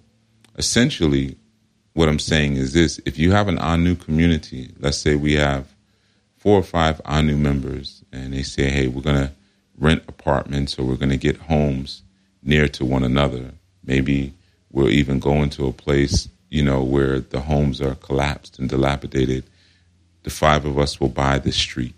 essentially, 0.57 1.35
what 1.93 2.09
I'm 2.09 2.19
saying 2.19 2.55
is 2.55 2.73
this: 2.73 2.99
if 3.05 3.19
you 3.19 3.31
have 3.31 3.47
an 3.47 3.59
Anu 3.59 3.95
community, 3.95 4.71
let's 4.79 4.97
say 4.97 5.13
we 5.13 5.33
have 5.33 5.67
four 6.37 6.57
or 6.57 6.63
five 6.63 6.99
Anu 7.05 7.37
members, 7.37 8.00
and 8.11 8.33
they 8.33 8.43
say, 8.43 8.69
"Hey, 8.69 8.87
we're 8.87 9.01
going 9.01 9.27
to 9.27 9.31
rent 9.77 10.03
apartments 10.07 10.77
or 10.77 10.83
we're 10.83 10.95
going 10.95 11.09
to 11.09 11.17
get 11.17 11.37
homes 11.37 12.03
near 12.43 12.67
to 12.69 12.85
one 12.85 13.03
another. 13.03 13.51
Maybe 13.83 14.33
we'll 14.71 14.89
even 14.89 15.19
go 15.19 15.41
into 15.43 15.67
a 15.67 15.73
place, 15.73 16.29
you 16.49 16.63
know, 16.63 16.83
where 16.83 17.19
the 17.19 17.41
homes 17.41 17.81
are 17.81 17.95
collapsed 17.95 18.59
and 18.59 18.69
dilapidated. 18.69 19.43
The 20.23 20.29
five 20.29 20.65
of 20.65 20.77
us 20.77 20.99
will 20.99 21.09
buy 21.09 21.39
the 21.39 21.51
street, 21.51 21.95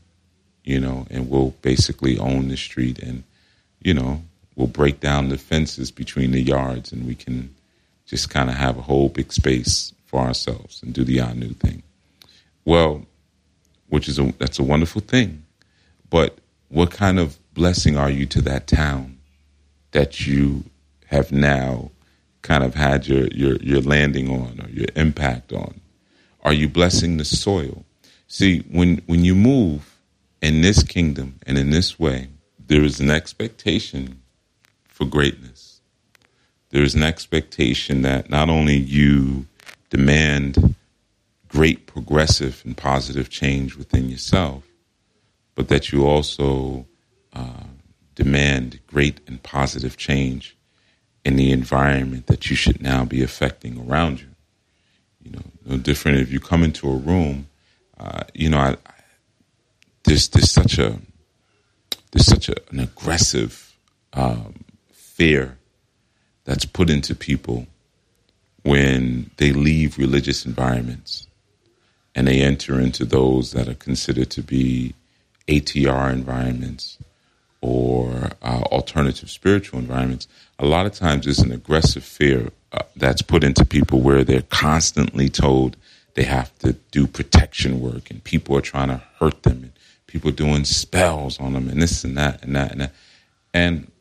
you 0.63 0.79
know, 0.79 1.05
and 1.09 1.29
we'll 1.29 1.51
basically 1.61 2.17
own 2.17 2.47
the 2.47 2.57
street 2.57 2.99
and, 2.99 3.23
you 3.81 3.93
know, 3.93 4.23
we'll 4.55 4.67
break 4.67 4.99
down 4.99 5.29
the 5.29 5.37
fences 5.37 5.91
between 5.91 6.31
the 6.31 6.41
yards 6.41 6.91
and 6.91 7.05
we 7.05 7.15
can 7.15 7.53
just 8.05 8.29
kind 8.29 8.49
of 8.49 8.55
have 8.55 8.77
a 8.77 8.81
whole 8.83 9.09
big 9.09 9.33
space 9.33 9.93
for 10.05 10.21
ourselves 10.21 10.81
and 10.83 10.93
do 10.93 11.03
the 11.03 11.19
Anu 11.19 11.49
thing. 11.49 11.83
Well, 12.63 13.05
which 13.89 14.07
is 14.07 14.19
a 14.19 14.31
that's 14.37 14.59
a 14.59 14.63
wonderful 14.63 15.01
thing. 15.01 15.43
But 16.13 16.37
what 16.69 16.91
kind 16.91 17.17
of 17.17 17.39
blessing 17.55 17.97
are 17.97 18.11
you 18.11 18.27
to 18.27 18.41
that 18.43 18.67
town 18.67 19.17
that 19.93 20.27
you 20.27 20.65
have 21.07 21.31
now 21.31 21.89
kind 22.43 22.63
of 22.63 22.75
had 22.75 23.07
your, 23.07 23.25
your, 23.29 23.55
your 23.55 23.81
landing 23.81 24.29
on 24.29 24.61
or 24.63 24.69
your 24.69 24.85
impact 24.95 25.51
on? 25.51 25.81
Are 26.43 26.53
you 26.53 26.69
blessing 26.69 27.17
the 27.17 27.25
soil? 27.25 27.83
See, 28.27 28.59
when 28.69 29.01
when 29.07 29.25
you 29.25 29.33
move 29.33 29.97
in 30.39 30.61
this 30.61 30.83
kingdom 30.83 31.39
and 31.47 31.57
in 31.57 31.71
this 31.71 31.97
way, 31.97 32.27
there 32.59 32.83
is 32.83 32.99
an 32.99 33.09
expectation 33.09 34.21
for 34.83 35.05
greatness. 35.05 35.81
There 36.69 36.83
is 36.83 36.93
an 36.93 37.01
expectation 37.01 38.03
that 38.03 38.29
not 38.29 38.49
only 38.49 38.75
you 38.75 39.47
demand 39.89 40.75
great 41.47 41.87
progressive 41.87 42.61
and 42.63 42.77
positive 42.77 43.31
change 43.31 43.75
within 43.75 44.09
yourself, 44.09 44.63
but 45.55 45.67
that 45.69 45.91
you 45.91 46.05
also 46.05 46.85
uh, 47.33 47.63
demand 48.15 48.79
great 48.87 49.19
and 49.27 49.41
positive 49.43 49.97
change 49.97 50.57
in 51.25 51.35
the 51.35 51.51
environment 51.51 52.27
that 52.27 52.49
you 52.49 52.55
should 52.55 52.81
now 52.81 53.05
be 53.05 53.23
affecting 53.23 53.79
around 53.79 54.21
you. 54.21 54.27
You 55.21 55.31
know, 55.31 55.43
no 55.65 55.77
different 55.77 56.19
if 56.19 56.31
you 56.31 56.39
come 56.39 56.63
into 56.63 56.89
a 56.89 56.95
room. 56.95 57.47
Uh, 57.97 58.23
you 58.33 58.49
know, 58.49 58.57
I, 58.57 58.71
I, 58.71 58.93
there's 60.03 60.27
there's 60.29 60.51
such 60.51 60.77
a 60.77 60.99
there's 62.11 62.25
such 62.25 62.49
a, 62.49 62.55
an 62.71 62.79
aggressive 62.79 63.75
um, 64.11 64.65
fear 64.91 65.57
that's 66.43 66.65
put 66.65 66.89
into 66.89 67.15
people 67.15 67.67
when 68.63 69.29
they 69.37 69.51
leave 69.51 69.97
religious 69.97 70.45
environments 70.45 71.27
and 72.15 72.27
they 72.27 72.41
enter 72.41 72.79
into 72.79 73.05
those 73.05 73.51
that 73.51 73.67
are 73.67 73.75
considered 73.75 74.29
to 74.31 74.41
be 74.41 74.93
ATR 75.47 76.11
environments 76.11 76.97
or 77.61 78.31
uh, 78.41 78.61
alternative 78.71 79.29
spiritual 79.29 79.79
environments, 79.79 80.27
a 80.59 80.65
lot 80.65 80.85
of 80.85 80.93
times 80.93 81.25
there's 81.25 81.39
an 81.39 81.51
aggressive 81.51 82.03
fear 82.03 82.51
uh, 82.71 82.81
that's 82.95 83.21
put 83.21 83.43
into 83.43 83.65
people 83.65 84.01
where 84.01 84.23
they're 84.23 84.41
constantly 84.43 85.29
told 85.29 85.77
they 86.15 86.23
have 86.23 86.57
to 86.59 86.73
do 86.91 87.07
protection 87.07 87.81
work 87.81 88.11
and 88.11 88.23
people 88.23 88.55
are 88.57 88.61
trying 88.61 88.89
to 88.89 89.01
hurt 89.19 89.43
them 89.43 89.63
and 89.63 89.71
people 90.07 90.31
doing 90.31 90.63
spells 90.63 91.39
on 91.39 91.53
them 91.53 91.69
and 91.69 91.81
this 91.81 92.03
and 92.03 92.17
that 92.17 92.43
and 92.43 92.55
that 92.55 92.71
and 92.71 92.81
that. 92.81 92.93
And 93.53 93.91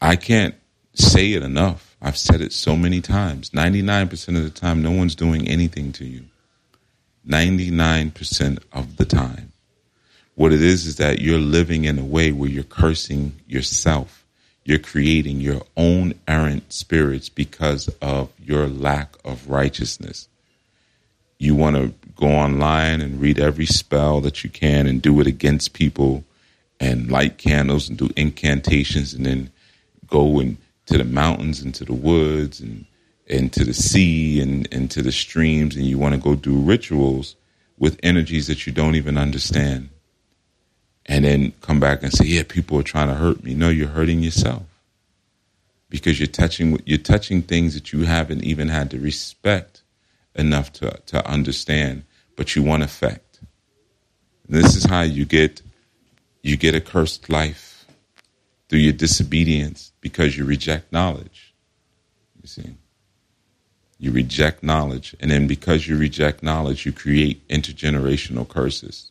I 0.00 0.16
can't 0.16 0.54
say 0.94 1.32
it 1.32 1.42
enough. 1.42 1.96
I've 2.00 2.18
said 2.18 2.40
it 2.40 2.52
so 2.52 2.76
many 2.76 3.00
times. 3.00 3.50
99% 3.50 4.36
of 4.36 4.44
the 4.44 4.50
time, 4.50 4.82
no 4.82 4.90
one's 4.90 5.14
doing 5.14 5.48
anything 5.48 5.92
to 5.92 6.04
you. 6.04 6.24
99% 7.26 8.58
of 8.72 8.96
the 8.96 9.06
time. 9.06 9.52
What 10.34 10.52
it 10.52 10.62
is 10.62 10.86
is 10.86 10.96
that 10.96 11.20
you're 11.20 11.38
living 11.38 11.84
in 11.84 11.98
a 11.98 12.04
way 12.04 12.32
where 12.32 12.50
you're 12.50 12.64
cursing 12.64 13.40
yourself. 13.46 14.24
You're 14.64 14.78
creating 14.78 15.40
your 15.40 15.62
own 15.76 16.14
errant 16.26 16.72
spirits 16.72 17.28
because 17.28 17.88
of 18.00 18.30
your 18.42 18.66
lack 18.66 19.14
of 19.24 19.48
righteousness. 19.48 20.28
You 21.38 21.54
want 21.54 21.76
to 21.76 21.94
go 22.16 22.28
online 22.28 23.00
and 23.00 23.20
read 23.20 23.38
every 23.38 23.66
spell 23.66 24.20
that 24.22 24.42
you 24.42 24.50
can 24.50 24.86
and 24.86 25.00
do 25.00 25.20
it 25.20 25.26
against 25.26 25.72
people 25.72 26.24
and 26.80 27.10
light 27.10 27.38
candles 27.38 27.88
and 27.88 27.98
do 27.98 28.10
incantations 28.16 29.14
and 29.14 29.26
then 29.26 29.50
go 30.08 30.40
into 30.40 30.58
the 30.88 31.04
mountains 31.04 31.60
and 31.60 31.74
to 31.76 31.84
the 31.84 31.94
woods 31.94 32.60
and 32.60 32.86
into 33.26 33.64
the 33.64 33.74
sea 33.74 34.40
and 34.40 34.66
into 34.66 35.00
the 35.02 35.12
streams 35.12 35.76
and 35.76 35.86
you 35.86 35.98
want 35.98 36.14
to 36.14 36.20
go 36.20 36.34
do 36.34 36.58
rituals 36.60 37.36
with 37.78 37.98
energies 38.02 38.46
that 38.48 38.66
you 38.66 38.72
don't 38.72 38.96
even 38.96 39.16
understand 39.16 39.88
and 41.06 41.24
then 41.24 41.52
come 41.60 41.80
back 41.80 42.02
and 42.02 42.12
say, 42.12 42.24
"Yeah, 42.26 42.42
people 42.42 42.78
are 42.78 42.84
trying 42.84 43.08
to 43.08 43.14
hurt 43.14 43.42
me." 43.44 43.54
No, 43.54 43.68
you're 43.68 43.88
hurting 43.88 44.22
yourself 44.22 44.62
because 45.88 46.18
you're 46.18 46.26
touching 46.26 46.80
you're 46.84 46.98
touching 46.98 47.42
things 47.42 47.74
that 47.74 47.92
you 47.92 48.04
haven't 48.04 48.42
even 48.44 48.68
had 48.68 48.90
to 48.90 48.98
respect 48.98 49.82
enough 50.34 50.72
to 50.74 50.90
to 51.06 51.26
understand, 51.28 52.04
but 52.36 52.56
you 52.56 52.62
want 52.62 52.82
effect. 52.82 53.40
And 54.46 54.56
this 54.56 54.76
is 54.76 54.84
how 54.84 55.02
you 55.02 55.24
get 55.24 55.62
you 56.42 56.56
get 56.56 56.74
a 56.74 56.80
cursed 56.80 57.30
life 57.30 57.86
through 58.68 58.80
your 58.80 58.92
disobedience 58.92 59.92
because 60.00 60.36
you 60.36 60.44
reject 60.44 60.92
knowledge. 60.92 61.54
You 62.42 62.48
see. 62.48 62.74
You 63.98 64.10
reject 64.10 64.62
knowledge, 64.62 65.14
and 65.20 65.30
then 65.30 65.46
because 65.46 65.86
you 65.86 65.96
reject 65.96 66.42
knowledge, 66.42 66.84
you 66.84 66.92
create 66.92 67.46
intergenerational 67.48 68.46
curses. 68.46 69.10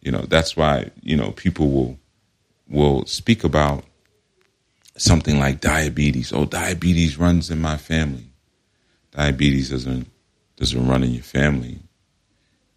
You 0.00 0.12
know, 0.12 0.22
that's 0.22 0.56
why, 0.56 0.90
you 1.02 1.16
know, 1.16 1.32
people 1.32 1.70
will 1.70 1.98
will 2.68 3.06
speak 3.06 3.44
about 3.44 3.84
something 4.96 5.38
like 5.38 5.60
diabetes. 5.60 6.32
Oh, 6.32 6.44
diabetes 6.44 7.18
runs 7.18 7.50
in 7.50 7.60
my 7.60 7.76
family. 7.76 8.26
Diabetes 9.12 9.70
doesn't 9.70 10.08
doesn't 10.56 10.86
run 10.86 11.04
in 11.04 11.12
your 11.12 11.22
family. 11.22 11.78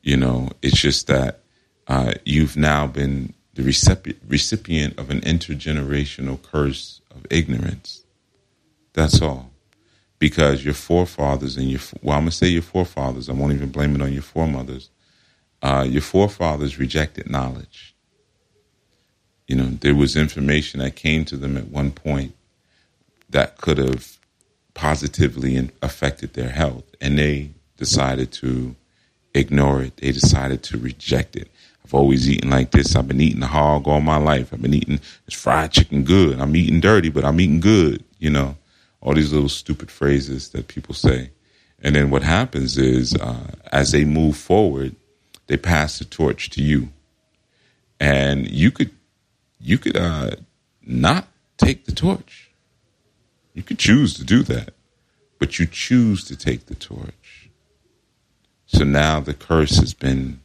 You 0.02 0.18
know, 0.18 0.50
it's 0.62 0.80
just 0.80 1.08
that 1.08 1.42
uh, 1.88 2.14
you've 2.26 2.58
now 2.58 2.88
been 2.88 3.34
the 3.54 3.64
recipient 4.28 4.98
of 4.98 5.10
an 5.10 5.22
intergenerational 5.22 6.42
curse 6.42 7.02
of 7.14 7.26
ignorance. 7.30 8.04
That's 8.94 9.22
all. 9.22 9.52
Because 10.20 10.64
your 10.64 10.74
forefathers 10.74 11.58
and 11.58 11.70
your, 11.70 11.82
well, 12.02 12.18
I'm 12.18 12.26
to 12.26 12.32
say 12.32 12.48
your 12.48 12.62
forefathers, 12.62 13.30
I 13.30 13.34
won't 13.34 13.54
even 13.54 13.72
blame 13.72 13.96
it 13.96 14.02
on 14.02 14.14
your 14.14 14.22
foremothers 14.22 14.90
uh, 15.62 15.86
your 15.88 16.02
forefathers 16.02 16.80
rejected 16.80 17.30
knowledge. 17.30 17.96
You 19.48 19.56
know, 19.56 19.66
there 19.66 19.96
was 19.96 20.16
information 20.16 20.80
that 20.80 20.96
came 20.96 21.26
to 21.26 21.38
them 21.38 21.58
at 21.58 21.68
one 21.68 21.92
point 21.92 22.36
that 23.30 23.58
could 23.58 23.78
have 23.78 24.18
positively 24.74 25.70
affected 25.82 26.34
their 26.34 26.50
health, 26.50 26.86
and 27.02 27.18
they 27.18 27.52
decided 27.78 28.32
to 28.32 28.76
ignore 29.34 29.84
it. 29.84 29.98
They 29.98 30.12
decided 30.12 30.64
to 30.64 30.78
reject 30.78 31.36
it. 31.36 31.50
I've 31.84 31.94
always 31.94 32.30
eaten 32.30 32.50
like 32.50 32.72
this. 32.72 32.96
I've 32.96 33.08
been 33.08 33.22
eating 33.22 33.42
the 33.42 33.48
hog 33.48 33.88
all 33.88 34.02
my 34.02 34.18
life. 34.18 34.54
I've 34.54 34.62
been 34.62 34.74
eating 34.74 35.00
this 35.26 35.36
fried 35.36 35.72
chicken 35.72 36.04
good. 36.04 36.40
I'm 36.40 36.56
eating 36.56 36.80
dirty, 36.80 37.10
but 37.10 37.26
I'm 37.26 37.40
eating 37.40 37.60
good. 37.60 38.04
You 38.20 38.30
know, 38.30 38.56
all 39.02 39.14
these 39.14 39.34
little 39.34 39.50
stupid 39.50 39.92
phrases 39.92 40.50
that 40.50 40.68
people 40.68 40.94
say. 40.96 41.32
And 41.84 41.96
then 41.96 42.12
what 42.12 42.24
happens 42.24 42.78
is, 42.78 43.16
uh, 43.16 43.52
as 43.72 43.92
they 43.92 44.06
move 44.06 44.38
forward, 44.38 44.96
they 45.52 45.58
pass 45.58 46.00
the 46.00 46.06
torch 46.06 46.50
to 46.52 46.64
you, 46.64 46.94
and 48.00 48.50
you 48.50 48.72
could, 48.72 48.92
you 49.60 49.78
could 49.78 49.98
uh, 49.98 50.32
not 50.82 51.28
take 51.58 51.84
the 51.84 51.92
torch. 51.92 52.52
You 53.54 53.62
could 53.62 53.78
choose 53.78 54.14
to 54.14 54.24
do 54.24 54.44
that, 54.44 54.74
but 55.40 55.60
you 55.60 55.66
choose 55.66 56.24
to 56.24 56.38
take 56.38 56.68
the 56.68 56.76
torch. 56.76 57.50
So 58.66 58.86
now 58.86 59.20
the 59.20 59.34
curse 59.34 59.76
has 59.80 59.94
been 59.94 60.40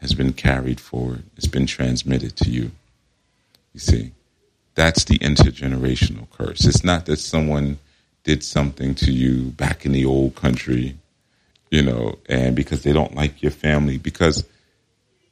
has 0.00 0.14
been 0.14 0.32
carried 0.32 0.78
forward. 0.78 1.24
It's 1.36 1.48
been 1.48 1.66
transmitted 1.66 2.36
to 2.36 2.48
you. 2.48 2.70
You 3.72 3.80
see, 3.80 4.12
that's 4.76 5.02
the 5.02 5.18
intergenerational 5.18 6.30
curse. 6.30 6.64
It's 6.66 6.84
not 6.84 7.06
that 7.06 7.18
someone 7.18 7.78
did 8.22 8.44
something 8.44 8.94
to 8.94 9.10
you 9.10 9.46
back 9.46 9.84
in 9.84 9.90
the 9.90 10.04
old 10.04 10.36
country, 10.36 10.98
you 11.74 11.82
know, 11.82 12.16
and 12.28 12.54
because 12.54 12.84
they 12.84 12.92
don't 12.92 13.16
like 13.16 13.42
your 13.42 13.50
family. 13.50 13.98
Because 13.98 14.44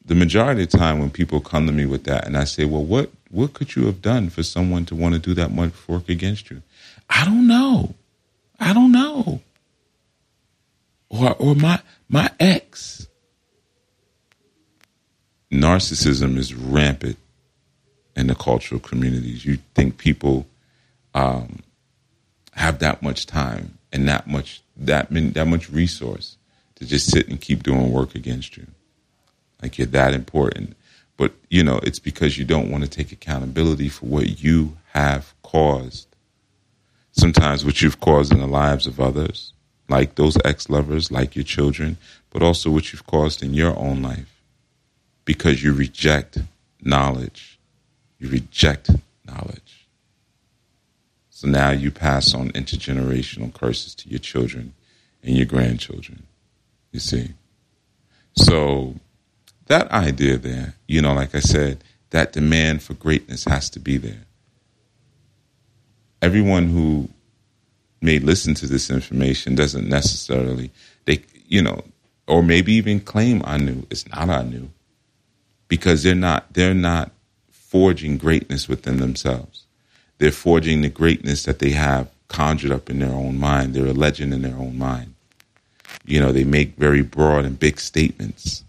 the 0.04 0.16
majority 0.16 0.64
of 0.64 0.70
the 0.72 0.76
time 0.76 0.98
when 0.98 1.08
people 1.08 1.40
come 1.40 1.66
to 1.66 1.72
me 1.72 1.86
with 1.86 2.02
that, 2.04 2.26
and 2.26 2.36
I 2.36 2.44
say, 2.44 2.64
well, 2.64 2.84
what 2.84 3.10
what 3.30 3.54
could 3.54 3.76
you 3.76 3.86
have 3.86 4.02
done 4.02 4.28
for 4.28 4.42
someone 4.42 4.84
to 4.86 4.96
want 4.96 5.14
to 5.14 5.20
do 5.20 5.34
that 5.34 5.52
much 5.52 5.72
work 5.86 6.08
against 6.08 6.50
you? 6.50 6.62
I 7.08 7.24
don't 7.24 7.46
know. 7.46 7.94
I 8.58 8.72
don't 8.72 8.90
know. 8.90 9.40
Or 11.10 11.32
or 11.34 11.54
my 11.54 11.80
my 12.08 12.28
ex 12.40 13.06
narcissism 15.52 16.38
is 16.38 16.54
rampant 16.54 17.18
in 18.16 18.26
the 18.26 18.34
cultural 18.34 18.80
communities. 18.80 19.44
You 19.44 19.58
think 19.76 19.96
people 19.96 20.46
um, 21.14 21.60
have 22.54 22.80
that 22.80 23.00
much 23.00 23.26
time 23.26 23.78
and 23.92 24.08
that 24.08 24.26
much 24.26 24.62
that 24.86 25.08
that 25.10 25.46
much 25.46 25.70
resource 25.70 26.36
to 26.76 26.84
just 26.86 27.10
sit 27.10 27.28
and 27.28 27.40
keep 27.40 27.62
doing 27.62 27.92
work 27.92 28.14
against 28.14 28.56
you, 28.56 28.66
like 29.62 29.78
you're 29.78 29.86
that 29.88 30.14
important. 30.14 30.76
But 31.16 31.32
you 31.48 31.62
know, 31.62 31.78
it's 31.82 31.98
because 31.98 32.38
you 32.38 32.44
don't 32.44 32.70
want 32.70 32.84
to 32.84 32.90
take 32.90 33.12
accountability 33.12 33.88
for 33.88 34.06
what 34.06 34.42
you 34.42 34.76
have 34.92 35.34
caused. 35.42 36.08
Sometimes 37.12 37.64
what 37.64 37.82
you've 37.82 38.00
caused 38.00 38.32
in 38.32 38.40
the 38.40 38.46
lives 38.46 38.86
of 38.86 38.98
others, 38.98 39.52
like 39.88 40.14
those 40.14 40.38
ex 40.44 40.70
lovers, 40.70 41.12
like 41.12 41.36
your 41.36 41.44
children, 41.44 41.98
but 42.30 42.42
also 42.42 42.70
what 42.70 42.92
you've 42.92 43.06
caused 43.06 43.42
in 43.42 43.52
your 43.52 43.78
own 43.78 44.02
life 44.02 44.32
because 45.24 45.62
you 45.62 45.72
reject 45.72 46.38
knowledge. 46.82 47.58
You 48.18 48.28
reject 48.28 48.90
knowledge. 49.24 49.81
So 51.42 51.48
now 51.48 51.72
you 51.72 51.90
pass 51.90 52.34
on 52.34 52.52
intergenerational 52.52 53.52
curses 53.52 53.96
to 53.96 54.08
your 54.08 54.20
children 54.20 54.74
and 55.24 55.36
your 55.36 55.44
grandchildren. 55.44 56.22
You 56.92 57.00
see? 57.00 57.30
So 58.36 58.94
that 59.66 59.90
idea 59.90 60.38
there, 60.38 60.74
you 60.86 61.02
know, 61.02 61.12
like 61.12 61.34
I 61.34 61.40
said, 61.40 61.82
that 62.10 62.32
demand 62.32 62.84
for 62.84 62.94
greatness 62.94 63.44
has 63.46 63.68
to 63.70 63.80
be 63.80 63.96
there. 63.96 64.22
Everyone 66.22 66.68
who 66.68 67.08
may 68.00 68.20
listen 68.20 68.54
to 68.54 68.68
this 68.68 68.88
information 68.88 69.56
doesn't 69.56 69.88
necessarily 69.88 70.70
they 71.06 71.24
you 71.48 71.60
know 71.60 71.82
or 72.28 72.44
maybe 72.44 72.72
even 72.74 73.00
claim 73.00 73.42
Anu. 73.44 73.84
It's 73.90 74.08
not 74.10 74.30
Anu 74.30 74.68
because 75.66 76.04
they're 76.04 76.14
not 76.14 76.52
they're 76.52 76.72
not 76.72 77.10
forging 77.50 78.16
greatness 78.16 78.68
within 78.68 78.98
themselves. 78.98 79.61
They're 80.18 80.30
forging 80.30 80.82
the 80.82 80.88
greatness 80.88 81.44
that 81.44 81.58
they 81.58 81.70
have 81.70 82.10
conjured 82.28 82.70
up 82.72 82.88
in 82.88 83.00
their 83.00 83.12
own 83.12 83.38
mind. 83.38 83.74
They're 83.74 83.86
a 83.86 83.92
legend 83.92 84.32
in 84.32 84.42
their 84.42 84.56
own 84.56 84.78
mind. 84.78 85.14
You 86.04 86.20
know, 86.20 86.32
they 86.32 86.44
make 86.44 86.76
very 86.76 87.02
broad 87.02 87.44
and 87.44 87.58
big 87.58 87.78
statements. 87.80 88.64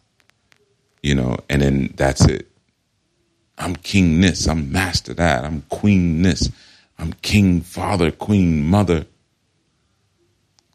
You 1.02 1.16
know, 1.16 1.38
and 1.50 1.62
then 1.62 1.94
that's 1.96 2.26
it. 2.26 2.48
I'm 3.58 3.76
king 3.76 4.22
this, 4.22 4.48
I'm 4.48 4.72
master 4.72 5.14
that, 5.14 5.46
I'm 5.46 5.62
queen 5.70 6.22
this, 6.24 6.50
I'm 6.98 7.14
king 7.14 7.62
father, 7.62 8.12
queen 8.12 8.64
mother. 8.64 9.06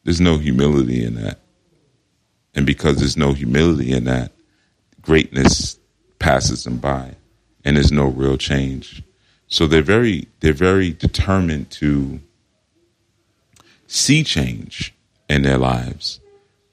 There's 0.05 0.21
no 0.21 0.39
humility 0.39 1.05
in 1.05 1.17
that. 1.17 1.41
And 2.55 2.65
because 2.65 2.99
there's 2.99 3.17
no 3.17 3.33
humility 3.33 3.93
in 3.93 4.05
that, 4.05 4.33
greatness 5.03 5.79
passes 6.19 6.65
them 6.65 6.79
by, 6.79 7.17
and 7.65 7.77
there's 7.77 7.93
no 7.93 8.07
real 8.07 8.37
change. 8.37 9.03
So 9.49 9.67
they're 9.67 9.83
very 9.83 10.29
they're 10.41 10.53
very 10.53 10.93
determined 10.93 11.71
to 11.73 12.21
see 13.87 14.23
change 14.23 14.95
in 15.29 15.43
their 15.43 15.59
lives, 15.59 16.21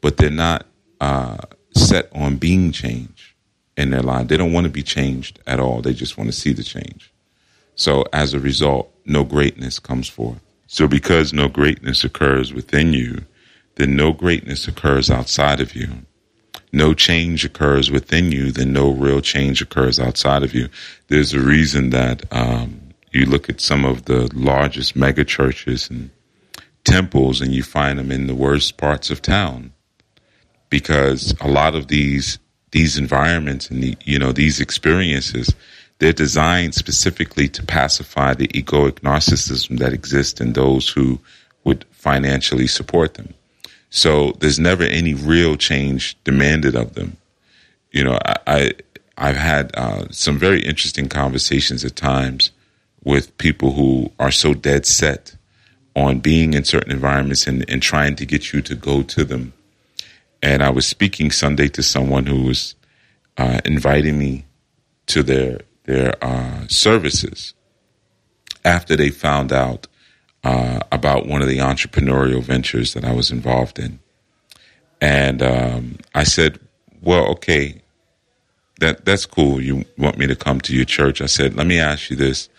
but 0.01 0.17
they're 0.17 0.29
not 0.29 0.65
uh, 0.99 1.37
set 1.73 2.09
on 2.13 2.37
being 2.37 2.71
change 2.71 3.35
in 3.77 3.89
their 3.89 4.01
life. 4.01 4.27
They 4.27 4.37
don't 4.37 4.53
want 4.53 4.65
to 4.65 4.71
be 4.71 4.83
changed 4.83 5.39
at 5.47 5.59
all. 5.59 5.81
They 5.81 5.93
just 5.93 6.17
want 6.17 6.29
to 6.29 6.35
see 6.35 6.53
the 6.53 6.63
change. 6.63 7.11
So 7.75 8.05
as 8.13 8.33
a 8.33 8.39
result, 8.39 8.93
no 9.05 9.23
greatness 9.23 9.79
comes 9.79 10.07
forth. 10.07 10.39
So 10.67 10.87
because 10.87 11.33
no 11.33 11.47
greatness 11.47 12.03
occurs 12.03 12.53
within 12.53 12.93
you, 12.93 13.25
then 13.75 13.95
no 13.95 14.13
greatness 14.13 14.67
occurs 14.67 15.09
outside 15.09 15.59
of 15.59 15.75
you 15.75 16.05
no 16.71 16.93
change 16.93 17.45
occurs 17.45 17.91
within 17.91 18.31
you, 18.31 18.51
then 18.51 18.73
no 18.73 18.91
real 18.91 19.21
change 19.21 19.61
occurs 19.61 19.99
outside 19.99 20.43
of 20.43 20.53
you. 20.53 20.69
There's 21.07 21.33
a 21.33 21.39
reason 21.39 21.91
that 21.91 22.23
um, 22.31 22.81
you 23.11 23.25
look 23.25 23.49
at 23.49 23.61
some 23.61 23.85
of 23.85 24.05
the 24.05 24.29
largest 24.33 24.95
mega 24.95 25.23
churches 25.23 25.89
and 25.89 26.09
temples 26.83 27.41
and 27.41 27.53
you 27.53 27.63
find 27.63 27.97
them 27.97 28.11
in 28.11 28.27
the 28.27 28.35
worst 28.35 28.77
parts 28.77 29.09
of 29.09 29.21
town 29.21 29.71
because 30.69 31.33
a 31.41 31.47
lot 31.47 31.75
of 31.75 31.87
these 31.87 32.37
these 32.71 32.97
environments 32.97 33.69
and 33.69 33.81
the, 33.81 33.97
you 34.03 34.19
know 34.19 34.31
these 34.31 34.59
experiences 34.59 35.53
they're 35.99 36.13
designed 36.13 36.75
specifically 36.75 37.47
to 37.47 37.63
pacify 37.63 38.33
the 38.33 38.49
egoic 38.49 38.99
narcissism 38.99 39.79
that 39.79 39.93
exists 39.93 40.39
in 40.41 40.53
those 40.53 40.89
who 40.89 41.19
would 41.63 41.85
financially 41.91 42.67
support 42.67 43.15
them 43.15 43.33
so 43.89 44.33
there's 44.39 44.59
never 44.59 44.83
any 44.83 45.13
real 45.13 45.55
change 45.55 46.17
demanded 46.23 46.75
of 46.75 46.95
them. 46.95 47.17
You 47.91 48.03
know, 48.03 48.19
I, 48.47 48.73
I 49.17 49.27
have 49.27 49.35
had 49.35 49.75
uh, 49.75 50.07
some 50.11 50.37
very 50.37 50.61
interesting 50.61 51.07
conversations 51.07 51.85
at 51.85 51.95
times 51.95 52.51
with 53.03 53.37
people 53.37 53.71
who 53.73 54.11
are 54.19 54.31
so 54.31 54.53
dead 54.53 54.85
set 54.85 55.35
on 55.95 56.19
being 56.19 56.53
in 56.53 56.65
certain 56.65 56.91
environments 56.91 57.47
and, 57.47 57.67
and 57.69 57.81
trying 57.81 58.15
to 58.17 58.25
get 58.25 58.51
you 58.51 58.61
to 58.61 58.75
go 58.75 59.01
to 59.03 59.23
them. 59.23 59.53
And 60.43 60.61
I 60.61 60.69
was 60.69 60.85
speaking 60.85 61.31
Sunday 61.31 61.69
to 61.69 61.81
someone 61.81 62.25
who 62.25 62.43
was 62.43 62.75
uh, 63.37 63.61
inviting 63.63 64.19
me 64.19 64.45
to 65.07 65.23
their 65.23 65.61
their 65.83 66.15
uh, 66.23 66.67
services 66.67 67.53
after 68.63 68.95
they 68.95 69.09
found 69.09 69.53
out 69.53 69.87
uh, 70.45 70.79
about 70.91 71.25
one 71.25 71.41
of 71.41 71.47
the 71.47 71.57
entrepreneurial 71.57 72.41
ventures 72.41 72.93
that 72.93 73.03
I 73.03 73.11
was 73.11 73.31
involved 73.31 73.79
in. 73.79 73.99
And 75.01 75.41
um, 75.41 75.97
I 76.13 76.23
said, 76.23 76.59
well, 77.01 77.25
okay, 77.31 77.81
that 78.79 79.05
that's 79.05 79.25
cool. 79.25 79.61
You 79.61 79.85
want 79.97 80.17
me 80.17 80.27
to 80.27 80.35
come 80.35 80.61
to 80.61 80.75
your 80.75 80.85
church? 80.85 81.19
I 81.19 81.25
said, 81.25 81.55
let 81.55 81.67
me 81.67 81.79
ask 81.79 82.09
you 82.09 82.15
this: 82.15 82.49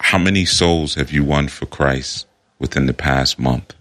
How 0.00 0.18
many 0.18 0.44
souls 0.44 0.94
have 0.94 1.12
you 1.12 1.22
won 1.22 1.48
for 1.48 1.66
Christ 1.66 2.26
within 2.58 2.86
the 2.86 2.94
past 2.94 3.38
month? 3.38 3.74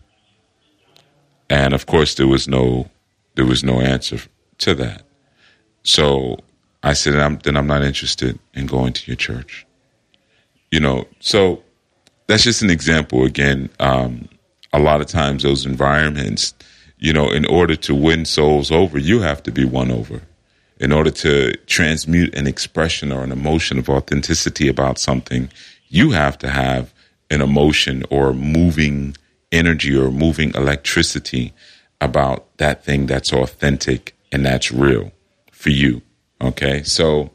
And 1.49 1.73
of 1.73 1.85
course, 1.85 2.15
there 2.15 2.27
was 2.27 2.47
no 2.47 2.89
there 3.35 3.45
was 3.45 3.63
no 3.63 3.79
answer 3.79 4.19
to 4.59 4.75
that. 4.75 5.03
So 5.83 6.38
I 6.83 6.93
said, 6.93 7.15
I'm, 7.15 7.39
then 7.39 7.57
I'm 7.57 7.67
not 7.67 7.83
interested 7.83 8.38
in 8.53 8.65
going 8.65 8.93
to 8.93 9.07
your 9.07 9.15
church. 9.15 9.65
You 10.71 10.81
know, 10.81 11.07
so 11.19 11.63
that's 12.30 12.44
just 12.44 12.62
an 12.62 12.70
example. 12.70 13.26
Again, 13.26 13.70
um, 13.80 14.30
a 14.72 14.80
lot 14.80 15.02
of 15.02 15.08
times 15.08 15.42
those 15.42 15.65
environments, 15.65 16.54
you 17.00 17.12
know, 17.12 17.32
in 17.32 17.44
order 17.48 17.76
to 17.76 17.96
win 17.96 18.24
souls 18.24 18.72
over, 18.72 19.00
you 19.00 19.22
have 19.22 19.42
to 19.44 19.52
be 19.52 19.65
won 19.65 19.89
over. 19.89 20.22
In 20.80 20.92
order 20.92 21.10
to 21.10 21.58
transmute 21.65 22.36
an 22.36 22.46
expression 22.46 23.12
or 23.12 23.24
an 23.24 23.32
emotion 23.32 23.80
of 23.80 23.89
authenticity 23.89 24.68
about 24.68 25.00
something, 25.00 25.50
you 25.88 26.12
have 26.12 26.38
to 26.38 26.50
have 26.50 26.94
an 27.32 27.42
emotion 27.42 28.04
or 28.12 28.32
moving 28.32 29.18
energy 29.52 29.98
or 29.98 30.12
moving 30.12 30.54
electricity 30.54 31.52
about 32.00 32.56
that 32.58 32.86
thing 32.86 33.08
that's 33.08 33.34
authentic 33.34 34.15
and 34.32 34.46
that's 34.46 34.72
real 34.72 35.12
for 35.52 35.72
you. 35.72 36.04
Okay. 36.42 36.84
So 36.84 37.32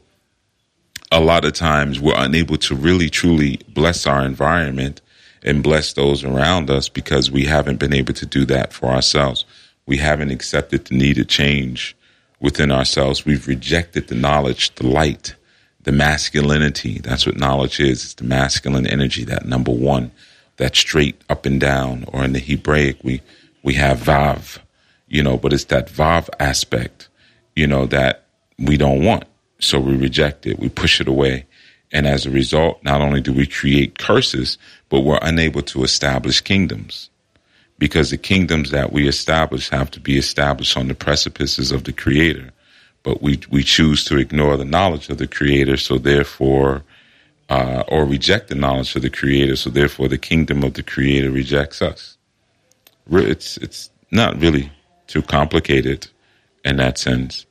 a 1.15 1.21
lot 1.21 1.45
of 1.45 1.53
times 1.53 1.97
we're 1.97 2.13
unable 2.17 2.57
to 2.57 2.75
really 2.75 3.09
truly 3.09 3.57
bless 3.69 4.05
our 4.05 4.25
environment 4.25 4.99
and 5.43 5.63
bless 5.63 5.93
those 5.93 6.25
around 6.25 6.69
us 6.69 6.89
because 6.89 7.31
we 7.31 7.45
haven't 7.45 7.77
been 7.77 7.93
able 7.93 8.13
to 8.13 8.25
do 8.25 8.43
that 8.43 8.73
for 8.73 8.87
ourselves. 8.87 9.45
We 9.85 9.95
haven't 9.95 10.31
accepted 10.31 10.83
the 10.83 10.93
need 10.93 11.03
needed 11.03 11.29
change 11.29 11.95
within 12.41 12.69
ourselves. 12.69 13.25
We've 13.25 13.47
rejected 13.47 14.09
the 14.09 14.15
knowledge, 14.15 14.75
the 14.75 14.87
light, 14.87 15.35
the 15.83 15.93
masculinity. 15.93 16.99
That's 16.99 17.25
what 17.25 17.37
knowledge 17.37 17.79
is. 17.79 18.03
It's 18.03 18.13
the 18.15 18.25
masculine 18.25 18.85
energy, 18.85 19.23
that 19.23 19.45
number 19.45 19.71
one, 19.71 20.11
that 20.57 20.75
straight 20.75 21.21
up 21.29 21.45
and 21.45 21.61
down. 21.61 22.03
Or 22.09 22.25
in 22.25 22.33
the 22.33 22.39
Hebraic, 22.39 22.97
we, 23.03 23.21
we 23.63 23.75
have 23.75 23.99
Vav, 23.99 24.57
you 25.07 25.23
know, 25.23 25.37
but 25.37 25.53
it's 25.53 25.63
that 25.65 25.87
Vav 25.87 26.27
aspect, 26.41 27.07
you 27.55 27.67
know, 27.67 27.85
that 27.85 28.25
we 28.59 28.75
don't 28.75 29.05
want. 29.05 29.23
So 29.59 29.79
we 29.79 29.95
reject 29.95 30.45
it. 30.45 30.59
We 30.59 30.69
push 30.69 30.99
it 31.01 31.07
away. 31.07 31.45
And 31.91 32.07
as 32.07 32.25
a 32.25 32.31
result, 32.31 32.83
not 32.83 33.01
only 33.01 33.21
do 33.21 33.31
we 33.31 33.45
create 33.47 33.97
curses, 33.97 34.57
but 34.89 35.01
we're 35.01 35.19
unable 35.21 35.61
to 35.63 35.83
establish 35.83 36.41
kingdoms 36.41 37.09
because 37.77 38.09
the 38.09 38.17
kingdoms 38.17 38.71
that 38.71 38.91
we 38.91 39.07
establish 39.07 39.69
have 39.69 39.91
to 39.91 39.99
be 39.99 40.17
established 40.17 40.77
on 40.77 40.87
the 40.87 40.95
precipices 40.95 41.71
of 41.71 41.83
the 41.83 41.93
creator. 41.93 42.51
But 43.03 43.21
we, 43.21 43.39
we 43.49 43.63
choose 43.63 44.03
to 44.05 44.17
ignore 44.17 44.57
the 44.57 44.65
knowledge 44.65 45.09
of 45.09 45.17
the 45.17 45.27
creator. 45.27 45.77
So 45.77 45.97
therefore, 45.97 46.83
uh, 47.49 47.83
or 47.87 48.05
reject 48.05 48.47
the 48.47 48.55
knowledge 48.55 48.95
of 48.95 49.01
the 49.01 49.09
creator. 49.09 49.55
So 49.55 49.69
therefore 49.69 50.07
the 50.07 50.17
kingdom 50.17 50.63
of 50.63 50.73
the 50.73 50.83
creator 50.83 51.29
rejects 51.29 51.81
us. 51.81 52.17
It's, 53.11 53.57
it's 53.57 53.89
not 54.09 54.39
really 54.39 54.71
too 55.07 55.21
complicated 55.21 56.07
in 56.63 56.77
that 56.77 56.97
sense. 56.97 57.45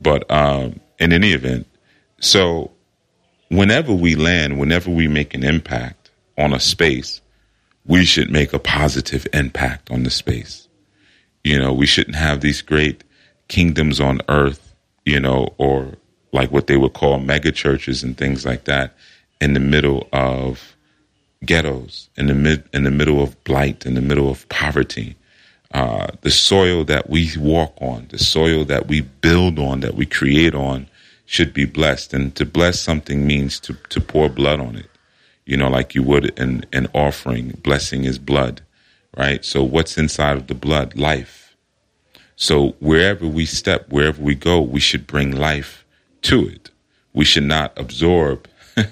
But, 0.00 0.30
um, 0.30 0.80
in 1.00 1.12
any 1.12 1.32
event, 1.32 1.66
so 2.20 2.70
whenever 3.48 3.92
we 3.92 4.14
land, 4.14 4.58
whenever 4.58 4.90
we 4.90 5.08
make 5.08 5.34
an 5.34 5.42
impact 5.42 6.10
on 6.38 6.52
a 6.52 6.60
space, 6.60 7.20
we 7.86 8.04
should 8.04 8.30
make 8.30 8.52
a 8.52 8.58
positive 8.58 9.26
impact 9.32 9.90
on 9.90 10.04
the 10.04 10.10
space. 10.10 10.68
You 11.42 11.58
know, 11.58 11.72
we 11.72 11.86
shouldn't 11.86 12.16
have 12.16 12.40
these 12.40 12.62
great 12.62 13.02
kingdoms 13.48 14.00
on 14.00 14.20
earth, 14.28 14.74
you 15.04 15.18
know, 15.18 15.54
or 15.58 15.94
like 16.32 16.52
what 16.52 16.66
they 16.66 16.76
would 16.76 16.92
call 16.92 17.18
mega 17.18 17.50
churches 17.50 18.02
and 18.02 18.16
things 18.16 18.46
like 18.46 18.64
that 18.64 18.94
in 19.40 19.54
the 19.54 19.60
middle 19.60 20.08
of 20.12 20.76
ghettos, 21.44 22.10
in 22.16 22.26
the 22.26 22.34
mid, 22.34 22.62
in 22.72 22.84
the 22.84 22.90
middle 22.90 23.22
of 23.22 23.42
blight, 23.44 23.86
in 23.86 23.94
the 23.94 24.02
middle 24.02 24.30
of 24.30 24.48
poverty. 24.48 25.16
Uh, 25.72 26.08
the 26.22 26.30
soil 26.30 26.84
that 26.84 27.08
we 27.08 27.30
walk 27.38 27.72
on, 27.80 28.06
the 28.10 28.18
soil 28.18 28.64
that 28.64 28.88
we 28.88 29.00
build 29.00 29.58
on, 29.58 29.80
that 29.80 29.94
we 29.94 30.04
create 30.04 30.54
on, 30.54 30.86
should 31.30 31.54
be 31.54 31.64
blessed. 31.64 32.12
And 32.12 32.34
to 32.34 32.44
bless 32.44 32.80
something 32.80 33.24
means 33.24 33.60
to, 33.60 33.74
to 33.90 34.00
pour 34.00 34.28
blood 34.28 34.58
on 34.58 34.74
it, 34.74 34.90
you 35.46 35.56
know, 35.56 35.70
like 35.70 35.94
you 35.94 36.02
would 36.02 36.36
in 36.36 36.64
an 36.72 36.88
offering. 36.92 37.50
Blessing 37.62 38.02
is 38.02 38.18
blood, 38.18 38.62
right? 39.16 39.44
So 39.44 39.62
what's 39.62 39.96
inside 39.96 40.36
of 40.36 40.48
the 40.48 40.56
blood? 40.56 40.96
Life. 40.96 41.54
So 42.34 42.70
wherever 42.80 43.28
we 43.28 43.46
step, 43.46 43.92
wherever 43.92 44.20
we 44.20 44.34
go, 44.34 44.60
we 44.60 44.80
should 44.80 45.06
bring 45.06 45.30
life 45.30 45.86
to 46.22 46.48
it. 46.48 46.70
We 47.12 47.24
should 47.24 47.44
not 47.44 47.78
absorb 47.78 48.48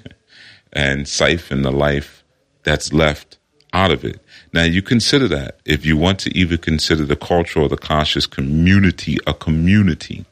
and 0.73 1.09
siphon 1.09 1.63
the 1.63 1.73
life 1.73 2.23
that's 2.63 2.93
left 2.93 3.37
out 3.73 3.91
of 3.91 4.05
it. 4.05 4.21
Now 4.53 4.63
you 4.63 4.81
consider 4.81 5.27
that 5.27 5.59
if 5.65 5.85
you 5.85 5.97
want 5.97 6.21
to 6.21 6.39
even 6.39 6.59
consider 6.59 7.05
the 7.05 7.17
cultural 7.17 7.67
or 7.67 7.69
the 7.69 7.77
conscious 7.77 8.27
community 8.27 9.19
a 9.27 9.35
community, 9.35 10.25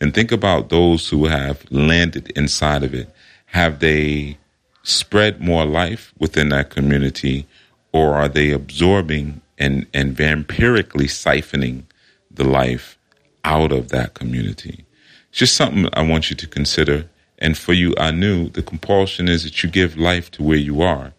and 0.00 0.14
think 0.14 0.32
about 0.32 0.68
those 0.68 1.08
who 1.08 1.26
have 1.26 1.64
landed 1.70 2.30
inside 2.36 2.82
of 2.82 2.94
it. 2.94 3.10
Have 3.46 3.78
they 3.80 4.38
spread 4.82 5.40
more 5.40 5.64
life 5.64 6.12
within 6.18 6.50
that 6.50 6.70
community, 6.70 7.46
or 7.92 8.14
are 8.14 8.28
they 8.28 8.50
absorbing 8.50 9.40
and, 9.58 9.86
and 9.94 10.16
vampirically 10.16 11.06
siphoning 11.06 11.84
the 12.30 12.44
life 12.44 12.98
out 13.44 13.72
of 13.72 13.88
that 13.88 14.14
community? 14.14 14.84
It's 15.30 15.38
just 15.38 15.56
something 15.56 15.88
I 15.92 16.02
want 16.02 16.30
you 16.30 16.36
to 16.36 16.46
consider. 16.46 17.08
And 17.38 17.56
for 17.56 17.72
you, 17.72 17.94
Anu 17.96 18.48
the 18.50 18.62
compulsion 18.62 19.28
is 19.28 19.44
that 19.44 19.62
you 19.62 19.70
give 19.70 19.96
life 19.96 20.30
to 20.32 20.42
where 20.42 20.56
you 20.56 20.82
are. 20.82 21.12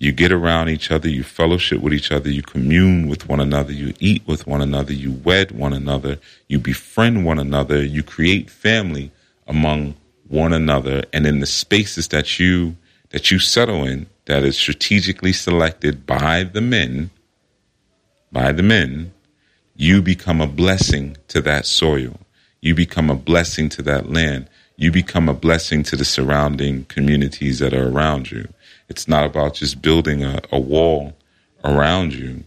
You 0.00 0.12
get 0.12 0.32
around 0.32 0.70
each 0.70 0.90
other, 0.90 1.10
you 1.10 1.22
fellowship 1.22 1.82
with 1.82 1.92
each 1.92 2.10
other, 2.10 2.30
you 2.30 2.42
commune 2.42 3.06
with 3.06 3.28
one 3.28 3.38
another, 3.38 3.70
you 3.70 3.92
eat 4.00 4.22
with 4.26 4.46
one 4.46 4.62
another, 4.62 4.94
you 4.94 5.12
wed 5.12 5.50
one 5.50 5.74
another, 5.74 6.18
you 6.48 6.58
befriend 6.58 7.26
one 7.26 7.38
another, 7.38 7.84
you 7.84 8.02
create 8.02 8.48
family 8.48 9.10
among 9.46 9.94
one 10.26 10.54
another, 10.54 11.02
and 11.12 11.26
in 11.26 11.40
the 11.40 11.46
spaces 11.46 12.08
that 12.08 12.40
you 12.40 12.76
that 13.10 13.30
you 13.30 13.38
settle 13.38 13.84
in, 13.84 14.06
that 14.24 14.42
is 14.42 14.56
strategically 14.56 15.34
selected 15.34 16.06
by 16.06 16.44
the 16.44 16.62
men, 16.62 17.10
by 18.32 18.52
the 18.52 18.62
men, 18.62 19.12
you 19.76 20.00
become 20.00 20.40
a 20.40 20.46
blessing 20.46 21.16
to 21.28 21.42
that 21.42 21.66
soil. 21.66 22.18
You 22.62 22.74
become 22.74 23.10
a 23.10 23.14
blessing 23.16 23.68
to 23.70 23.82
that 23.82 24.10
land. 24.10 24.48
You 24.76 24.92
become 24.92 25.28
a 25.28 25.34
blessing 25.34 25.82
to 25.84 25.96
the 25.96 26.04
surrounding 26.04 26.84
communities 26.84 27.58
that 27.58 27.74
are 27.74 27.88
around 27.88 28.30
you. 28.30 28.48
It's 28.90 29.06
not 29.06 29.24
about 29.24 29.54
just 29.54 29.80
building 29.80 30.24
a, 30.24 30.40
a 30.50 30.58
wall 30.58 31.16
around 31.64 32.12
you 32.12 32.44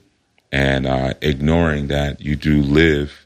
and 0.51 0.85
uh, 0.85 1.13
ignoring 1.21 1.87
that 1.87 2.19
you 2.19 2.35
do 2.35 2.61
live 2.61 3.25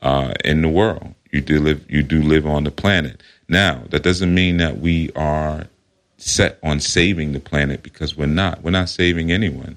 uh, 0.00 0.32
in 0.44 0.62
the 0.62 0.68
world. 0.68 1.12
You 1.32 1.40
do 1.40 1.60
live. 1.60 1.84
You 1.90 2.04
do 2.04 2.22
live 2.22 2.46
on 2.46 2.62
the 2.62 2.70
planet. 2.70 3.20
Now, 3.48 3.82
that 3.90 4.04
doesn't 4.04 4.32
mean 4.32 4.58
that 4.58 4.78
we 4.78 5.10
are 5.16 5.66
set 6.18 6.58
on 6.62 6.78
saving 6.78 7.32
the 7.32 7.40
planet 7.40 7.82
because 7.82 8.16
we're 8.16 8.26
not. 8.26 8.62
We're 8.62 8.70
not 8.70 8.88
saving 8.88 9.32
anyone, 9.32 9.76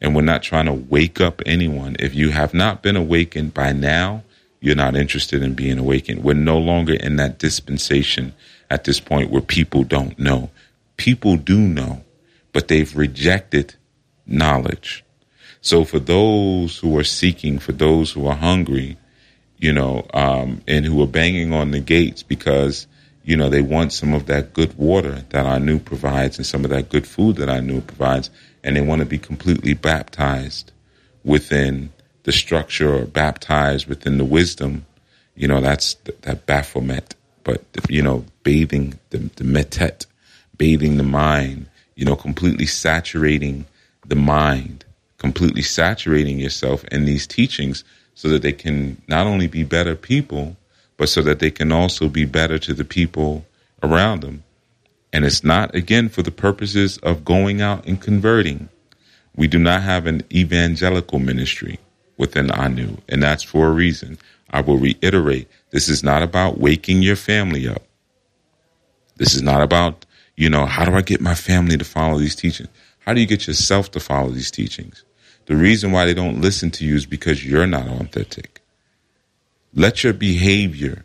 and 0.00 0.14
we're 0.14 0.22
not 0.22 0.42
trying 0.42 0.66
to 0.66 0.72
wake 0.72 1.20
up 1.20 1.40
anyone. 1.46 1.94
If 2.00 2.16
you 2.16 2.30
have 2.30 2.52
not 2.52 2.82
been 2.82 2.96
awakened 2.96 3.54
by 3.54 3.72
now, 3.72 4.24
you're 4.60 4.74
not 4.74 4.96
interested 4.96 5.40
in 5.42 5.54
being 5.54 5.78
awakened. 5.78 6.24
We're 6.24 6.34
no 6.34 6.58
longer 6.58 6.94
in 6.94 7.16
that 7.16 7.38
dispensation 7.38 8.34
at 8.70 8.84
this 8.84 8.98
point 8.98 9.30
where 9.30 9.42
people 9.42 9.84
don't 9.84 10.18
know 10.18 10.50
people 11.02 11.36
do 11.36 11.58
know, 11.58 12.04
but 12.52 12.68
they've 12.68 12.96
rejected 12.96 13.74
knowledge. 14.24 15.04
So 15.60 15.84
for 15.84 15.98
those 15.98 16.78
who 16.78 16.96
are 16.96 17.02
seeking, 17.20 17.58
for 17.58 17.72
those 17.72 18.12
who 18.12 18.24
are 18.28 18.36
hungry, 18.36 18.98
you 19.58 19.72
know, 19.72 20.06
um, 20.14 20.62
and 20.68 20.84
who 20.84 21.02
are 21.02 21.08
banging 21.08 21.52
on 21.52 21.72
the 21.72 21.80
gates 21.80 22.22
because, 22.22 22.86
you 23.24 23.36
know, 23.36 23.48
they 23.48 23.62
want 23.62 23.92
some 23.92 24.14
of 24.14 24.26
that 24.26 24.52
good 24.52 24.78
water 24.78 25.24
that 25.30 25.44
Anu 25.44 25.80
provides 25.80 26.38
and 26.38 26.46
some 26.46 26.64
of 26.64 26.70
that 26.70 26.88
good 26.88 27.06
food 27.06 27.34
that 27.36 27.48
Anu 27.48 27.80
provides, 27.80 28.30
and 28.62 28.76
they 28.76 28.80
want 28.80 29.00
to 29.00 29.06
be 29.06 29.18
completely 29.18 29.74
baptized 29.74 30.70
within 31.24 31.92
the 32.22 32.32
structure 32.32 32.94
or 32.94 33.06
baptized 33.06 33.88
within 33.88 34.18
the 34.18 34.24
wisdom, 34.24 34.86
you 35.34 35.48
know, 35.48 35.60
that's 35.60 35.94
that 36.22 36.46
Baphomet. 36.46 37.16
But, 37.42 37.64
you 37.88 38.02
know, 38.02 38.24
bathing 38.44 39.00
the, 39.10 39.18
the 39.18 39.42
metet, 39.42 40.06
bathing 40.56 40.96
the 40.96 41.02
mind, 41.02 41.66
you 41.94 42.04
know, 42.04 42.16
completely 42.16 42.66
saturating 42.66 43.66
the 44.06 44.16
mind, 44.16 44.84
completely 45.18 45.62
saturating 45.62 46.38
yourself 46.38 46.84
in 46.84 47.04
these 47.04 47.26
teachings 47.26 47.84
so 48.14 48.28
that 48.28 48.42
they 48.42 48.52
can 48.52 49.00
not 49.08 49.26
only 49.26 49.46
be 49.46 49.64
better 49.64 49.94
people, 49.94 50.56
but 50.96 51.08
so 51.08 51.22
that 51.22 51.38
they 51.38 51.50
can 51.50 51.72
also 51.72 52.08
be 52.08 52.24
better 52.24 52.58
to 52.58 52.74
the 52.74 52.84
people 52.84 53.44
around 53.82 54.20
them. 54.20 54.44
And 55.12 55.24
it's 55.24 55.44
not, 55.44 55.74
again, 55.74 56.08
for 56.08 56.22
the 56.22 56.30
purposes 56.30 56.98
of 56.98 57.24
going 57.24 57.60
out 57.60 57.86
and 57.86 58.00
converting. 58.00 58.68
We 59.36 59.46
do 59.46 59.58
not 59.58 59.82
have 59.82 60.06
an 60.06 60.22
evangelical 60.32 61.18
ministry 61.18 61.78
within 62.16 62.50
ANU, 62.50 62.98
and 63.08 63.22
that's 63.22 63.42
for 63.42 63.66
a 63.66 63.72
reason. 63.72 64.18
I 64.50 64.60
will 64.60 64.78
reiterate 64.78 65.48
this 65.70 65.88
is 65.88 66.02
not 66.02 66.22
about 66.22 66.58
waking 66.58 67.02
your 67.02 67.16
family 67.16 67.66
up. 67.66 67.82
This 69.16 69.34
is 69.34 69.42
not 69.42 69.62
about 69.62 70.04
you 70.36 70.48
know, 70.48 70.66
how 70.66 70.84
do 70.84 70.94
I 70.94 71.02
get 71.02 71.20
my 71.20 71.34
family 71.34 71.76
to 71.76 71.84
follow 71.84 72.18
these 72.18 72.36
teachings? 72.36 72.68
How 73.00 73.14
do 73.14 73.20
you 73.20 73.26
get 73.26 73.46
yourself 73.46 73.90
to 73.92 74.00
follow 74.00 74.30
these 74.30 74.50
teachings? 74.50 75.04
The 75.46 75.56
reason 75.56 75.92
why 75.92 76.06
they 76.06 76.14
don't 76.14 76.40
listen 76.40 76.70
to 76.72 76.84
you 76.84 76.94
is 76.94 77.06
because 77.06 77.44
you're 77.44 77.66
not 77.66 77.88
authentic. 77.88 78.60
Let 79.74 80.04
your 80.04 80.12
behavior 80.12 81.04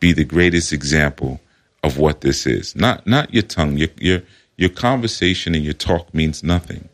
be 0.00 0.12
the 0.12 0.24
greatest 0.24 0.72
example 0.72 1.40
of 1.82 1.98
what 1.98 2.22
this 2.22 2.46
is. 2.46 2.74
Not 2.74 3.06
not 3.06 3.32
your 3.32 3.44
tongue. 3.44 3.76
Your 3.76 3.88
your 3.98 4.22
your 4.56 4.70
conversation 4.70 5.54
and 5.54 5.64
your 5.64 5.74
talk 5.74 6.12
means 6.12 6.42
nothing. 6.42 6.88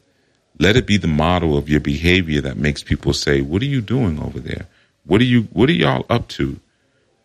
Let 0.58 0.76
it 0.76 0.86
be 0.86 0.96
the 0.96 1.08
model 1.08 1.56
of 1.56 1.68
your 1.68 1.80
behavior 1.80 2.40
that 2.42 2.56
makes 2.56 2.82
people 2.82 3.12
say, 3.12 3.40
"What 3.40 3.62
are 3.62 3.66
you 3.66 3.80
doing 3.80 4.20
over 4.20 4.40
there? 4.40 4.66
What 5.04 5.20
are 5.20 5.24
you 5.24 5.42
What 5.52 5.68
are 5.70 5.72
y'all 5.72 6.04
up 6.10 6.28
to? 6.28 6.60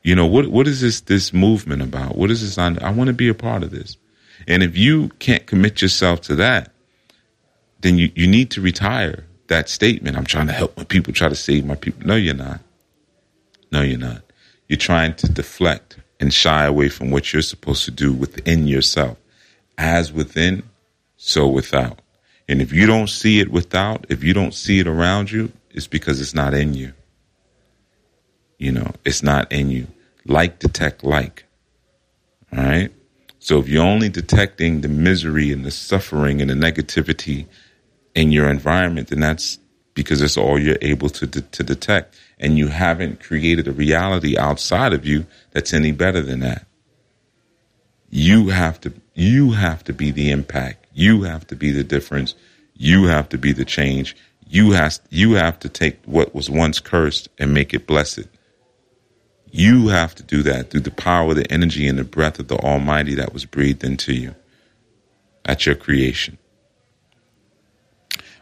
You 0.04 0.15
know 0.15 0.26
what 0.26 0.48
What 0.48 0.67
is 0.67 0.82
this 0.82 1.02
this 1.02 1.34
movement 1.34 1.82
about? 1.82 2.17
What 2.17 2.32
is 2.32 2.41
this 2.41 2.58
on? 2.58 2.80
I 2.80 2.91
want 2.91 3.08
to 3.08 3.13
be 3.13 3.28
a 3.28 3.34
part 3.34 3.63
of 3.63 3.72
this." 3.72 3.98
And 4.47 4.63
if 4.63 4.77
you 4.77 5.10
can't 5.19 5.45
commit 5.45 5.82
yourself 5.82 6.21
to 6.21 6.36
that, 6.36 6.71
then 7.82 7.97
you, 7.97 8.12
you 8.15 8.27
need 8.27 8.51
to 8.51 8.62
retire 8.62 9.25
that 9.47 9.69
statement. 9.69 10.17
I'm 10.17 10.25
trying 10.25 10.47
to 10.47 10.53
help 10.53 10.75
my 10.77 10.84
people, 10.84 11.13
try 11.13 11.29
to 11.29 11.36
save 11.36 11.65
my 11.65 11.75
people. 11.75 12.06
No, 12.08 12.15
you're 12.15 12.34
not. 12.34 12.62
No, 13.71 13.82
you're 13.82 13.99
not. 13.99 14.23
You're 14.67 14.77
trying 14.77 15.15
to 15.15 15.32
deflect 15.32 15.97
and 16.19 16.34
shy 16.34 16.65
away 16.65 16.89
from 16.89 17.12
what 17.12 17.34
you're 17.34 17.41
supposed 17.41 17.86
to 17.86 17.91
do 17.91 18.13
within 18.13 18.67
yourself. 18.67 19.17
As 19.77 20.13
within, 20.13 20.63
so 21.17 21.47
without. 21.47 21.99
And 22.47 22.62
if 22.62 22.71
you 22.71 22.86
don't 22.86 23.08
see 23.08 23.39
it 23.39 23.51
without, 23.51 24.06
if 24.10 24.23
you 24.23 24.34
don't 24.34 24.53
see 24.53 24.79
it 24.79 24.88
around 24.88 25.32
you, 25.32 25.51
it's 25.71 25.88
because 25.88 26.21
it's 26.21 26.34
not 26.34 26.53
in 26.53 26.73
you. 26.73 26.93
You 28.58 28.71
know, 28.71 28.91
it's 29.03 29.23
not 29.23 29.51
in 29.51 29.69
you. 29.69 29.88
Like 30.25 30.60
detect 30.60 31.03
like. 31.03 31.45
All 32.56 32.63
right. 32.63 32.91
So 33.43 33.60
if 33.60 33.67
you're 33.67 33.84
only 33.84 34.08
detecting 34.08 34.79
the 34.79 34.88
misery 34.88 35.51
and 35.51 35.65
the 35.65 35.69
suffering 35.69 36.39
and 36.39 36.49
the 36.49 36.53
negativity 36.53 37.45
in 38.15 38.32
your 38.32 38.49
environment, 38.49 39.10
then 39.10 39.19
that's 39.19 39.60
because 39.95 40.21
that's 40.21 40.38
all 40.38 40.58
you're 40.58 40.77
able 40.82 41.10
to, 41.10 41.27
de- 41.27 41.41
to 41.41 41.62
detect. 41.62 42.15
And 42.39 42.58
you 42.58 42.69
haven't 42.69 43.21
created 43.21 43.67
a 43.67 43.73
reality 43.73 44.38
outside 44.38 44.93
of 44.93 45.06
you 45.06 45.25
that's 45.51 45.73
any 45.73 45.91
better 45.91 46.21
than 46.21 46.39
that. 46.39 46.65
You 48.10 48.47
have 48.47 48.79
to, 48.79 48.93
you 49.13 49.51
have 49.51 49.84
to 49.84 49.93
be 49.93 50.12
the 50.12 50.32
impact. 50.32 50.88
You 50.93 51.23
have 51.23 51.45
to 51.47 51.58
be 51.58 51.71
the 51.71 51.84
difference. 51.84 52.36
You 52.77 53.08
have 53.08 53.27
to 53.27 53.38
be 53.38 53.51
the 53.51 53.65
change. 53.65 54.15
You 54.47 54.71
has, 54.71 55.01
you 55.10 55.34
have 55.34 55.60
to 55.60 55.69
take 55.69 55.99
what 56.06 56.34
was 56.34 56.49
once 56.49 56.79
cursed 56.79 57.27
and 57.38 57.53
make 57.53 57.73
it 57.73 57.88
blessed. 57.88 58.29
You 59.56 59.89
have 59.89 60.16
to 60.16 60.24
do 60.24 60.42
that 60.42 60.72
through 60.72 60.80
the 60.80 60.89
power, 60.89 61.36
the 61.36 61.46
energy, 61.52 61.88
and 61.88 62.00
the 62.00 62.04
breath 62.04 62.39
of 62.39 62.48
the 62.48 62.58
Almighty 62.58 63.13
that 63.13 63.34
was 63.34 63.46
breathed 63.46 63.84
into 63.84 64.12
you 64.12 64.34
at 65.46 65.68
your 65.68 65.76
creation. 65.76 66.39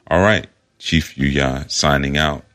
All 0.08 0.22
right, 0.22 0.48
Chief 0.80 1.16
Yuya 1.16 1.70
signing 1.70 2.18
out. 2.18 2.46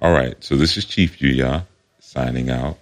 All 0.00 0.12
right, 0.12 0.36
so 0.44 0.54
this 0.54 0.76
is 0.76 0.84
Chief 0.84 1.18
Yuya 1.18 1.64
signing 1.98 2.50
out, 2.50 2.78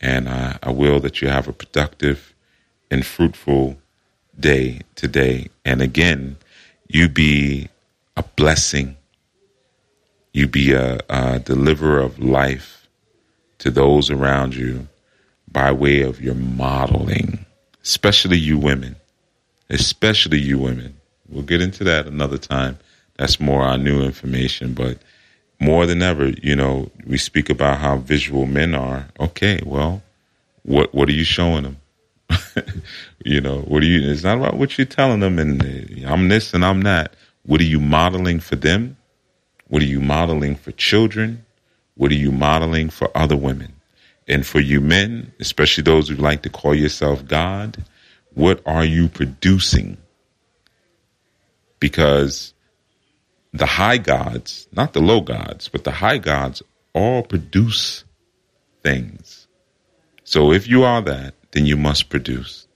and 0.00 0.30
I, 0.30 0.58
I 0.62 0.70
will 0.70 0.98
that 1.00 1.20
you 1.20 1.28
have 1.28 1.46
a 1.46 1.52
productive 1.52 2.32
and 2.90 3.04
fruitful 3.04 3.76
day 4.40 4.80
today. 4.94 5.48
And 5.66 5.82
again, 5.82 6.38
you 6.88 7.10
be 7.10 7.68
a 8.16 8.22
blessing. 8.22 8.96
You 10.32 10.46
be 10.46 10.72
a, 10.72 11.00
a 11.10 11.38
deliverer 11.38 12.00
of 12.00 12.18
life 12.18 12.77
to 13.58 13.70
those 13.70 14.10
around 14.10 14.54
you 14.54 14.88
by 15.50 15.72
way 15.72 16.02
of 16.02 16.20
your 16.20 16.34
modeling, 16.34 17.44
especially 17.82 18.38
you 18.38 18.58
women, 18.58 18.96
especially 19.70 20.38
you 20.38 20.58
women. 20.58 20.96
We'll 21.28 21.42
get 21.42 21.60
into 21.60 21.84
that 21.84 22.06
another 22.06 22.38
time. 22.38 22.78
That's 23.16 23.40
more 23.40 23.62
our 23.62 23.78
new 23.78 24.02
information, 24.02 24.74
but 24.74 24.98
more 25.60 25.86
than 25.86 26.02
ever, 26.02 26.28
you 26.42 26.54
know, 26.54 26.90
we 27.06 27.18
speak 27.18 27.50
about 27.50 27.78
how 27.78 27.98
visual 27.98 28.46
men 28.46 28.74
are. 28.74 29.08
Okay, 29.18 29.60
well, 29.64 30.02
what 30.62 30.94
what 30.94 31.08
are 31.08 31.12
you 31.12 31.24
showing 31.24 31.64
them? 31.64 31.76
you 33.24 33.40
know, 33.40 33.60
what 33.60 33.82
are 33.82 33.86
you? 33.86 34.10
It's 34.10 34.22
not 34.22 34.38
about 34.38 34.56
what 34.56 34.78
you're 34.78 34.86
telling 34.86 35.20
them, 35.20 35.38
and 35.38 35.62
uh, 35.62 36.08
I'm 36.08 36.28
this 36.28 36.54
and 36.54 36.64
I'm 36.64 36.82
that. 36.82 37.14
What 37.44 37.60
are 37.60 37.64
you 37.64 37.80
modeling 37.80 38.40
for 38.40 38.56
them? 38.56 38.96
What 39.68 39.82
are 39.82 39.86
you 39.86 40.00
modeling 40.00 40.54
for 40.54 40.70
children? 40.72 41.44
What 41.98 42.12
are 42.12 42.14
you 42.14 42.30
modeling 42.30 42.90
for 42.90 43.10
other 43.16 43.36
women? 43.36 43.74
And 44.28 44.46
for 44.46 44.60
you 44.60 44.80
men, 44.80 45.32
especially 45.40 45.82
those 45.82 46.08
who 46.08 46.14
like 46.14 46.42
to 46.42 46.48
call 46.48 46.74
yourself 46.74 47.26
God, 47.26 47.84
what 48.34 48.62
are 48.64 48.84
you 48.84 49.08
producing? 49.08 49.96
Because 51.80 52.54
the 53.52 53.66
high 53.66 53.98
gods, 53.98 54.68
not 54.70 54.92
the 54.92 55.00
low 55.00 55.20
gods, 55.20 55.68
but 55.68 55.82
the 55.82 55.90
high 55.90 56.18
gods 56.18 56.62
all 56.94 57.24
produce 57.24 58.04
things. 58.84 59.48
So 60.22 60.52
if 60.52 60.68
you 60.68 60.84
are 60.84 61.02
that, 61.02 61.34
then 61.50 61.66
you 61.66 61.76
must 61.76 62.10
produce. 62.10 62.68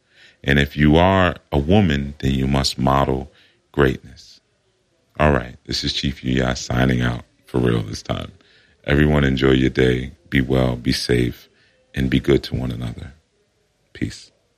And 0.43 0.59
if 0.59 0.77
you 0.77 0.97
are 0.97 1.37
a 1.53 1.59
woman, 1.59 2.15
then 2.19 2.33
you 2.33 2.49
must 2.49 2.77
model 2.77 3.31
greatness. 3.71 4.41
All 5.21 5.31
right. 5.31 5.57
This 5.65 5.85
is 5.85 5.93
Chief 5.93 6.23
Yuya 6.23 6.57
signing 6.57 7.03
out 7.03 7.23
for 7.47 7.59
real 7.59 7.83
this 7.83 8.03
time. 8.03 8.33
Everyone 8.85 9.23
enjoy 9.23 9.53
your 9.53 9.71
day. 9.71 10.13
Be 10.29 10.41
well, 10.41 10.75
be 10.75 10.91
safe, 10.91 11.49
and 11.95 12.11
be 12.11 12.19
good 12.19 12.43
to 12.45 12.57
one 12.57 12.73
another. 12.73 13.13
Peace. 13.93 14.32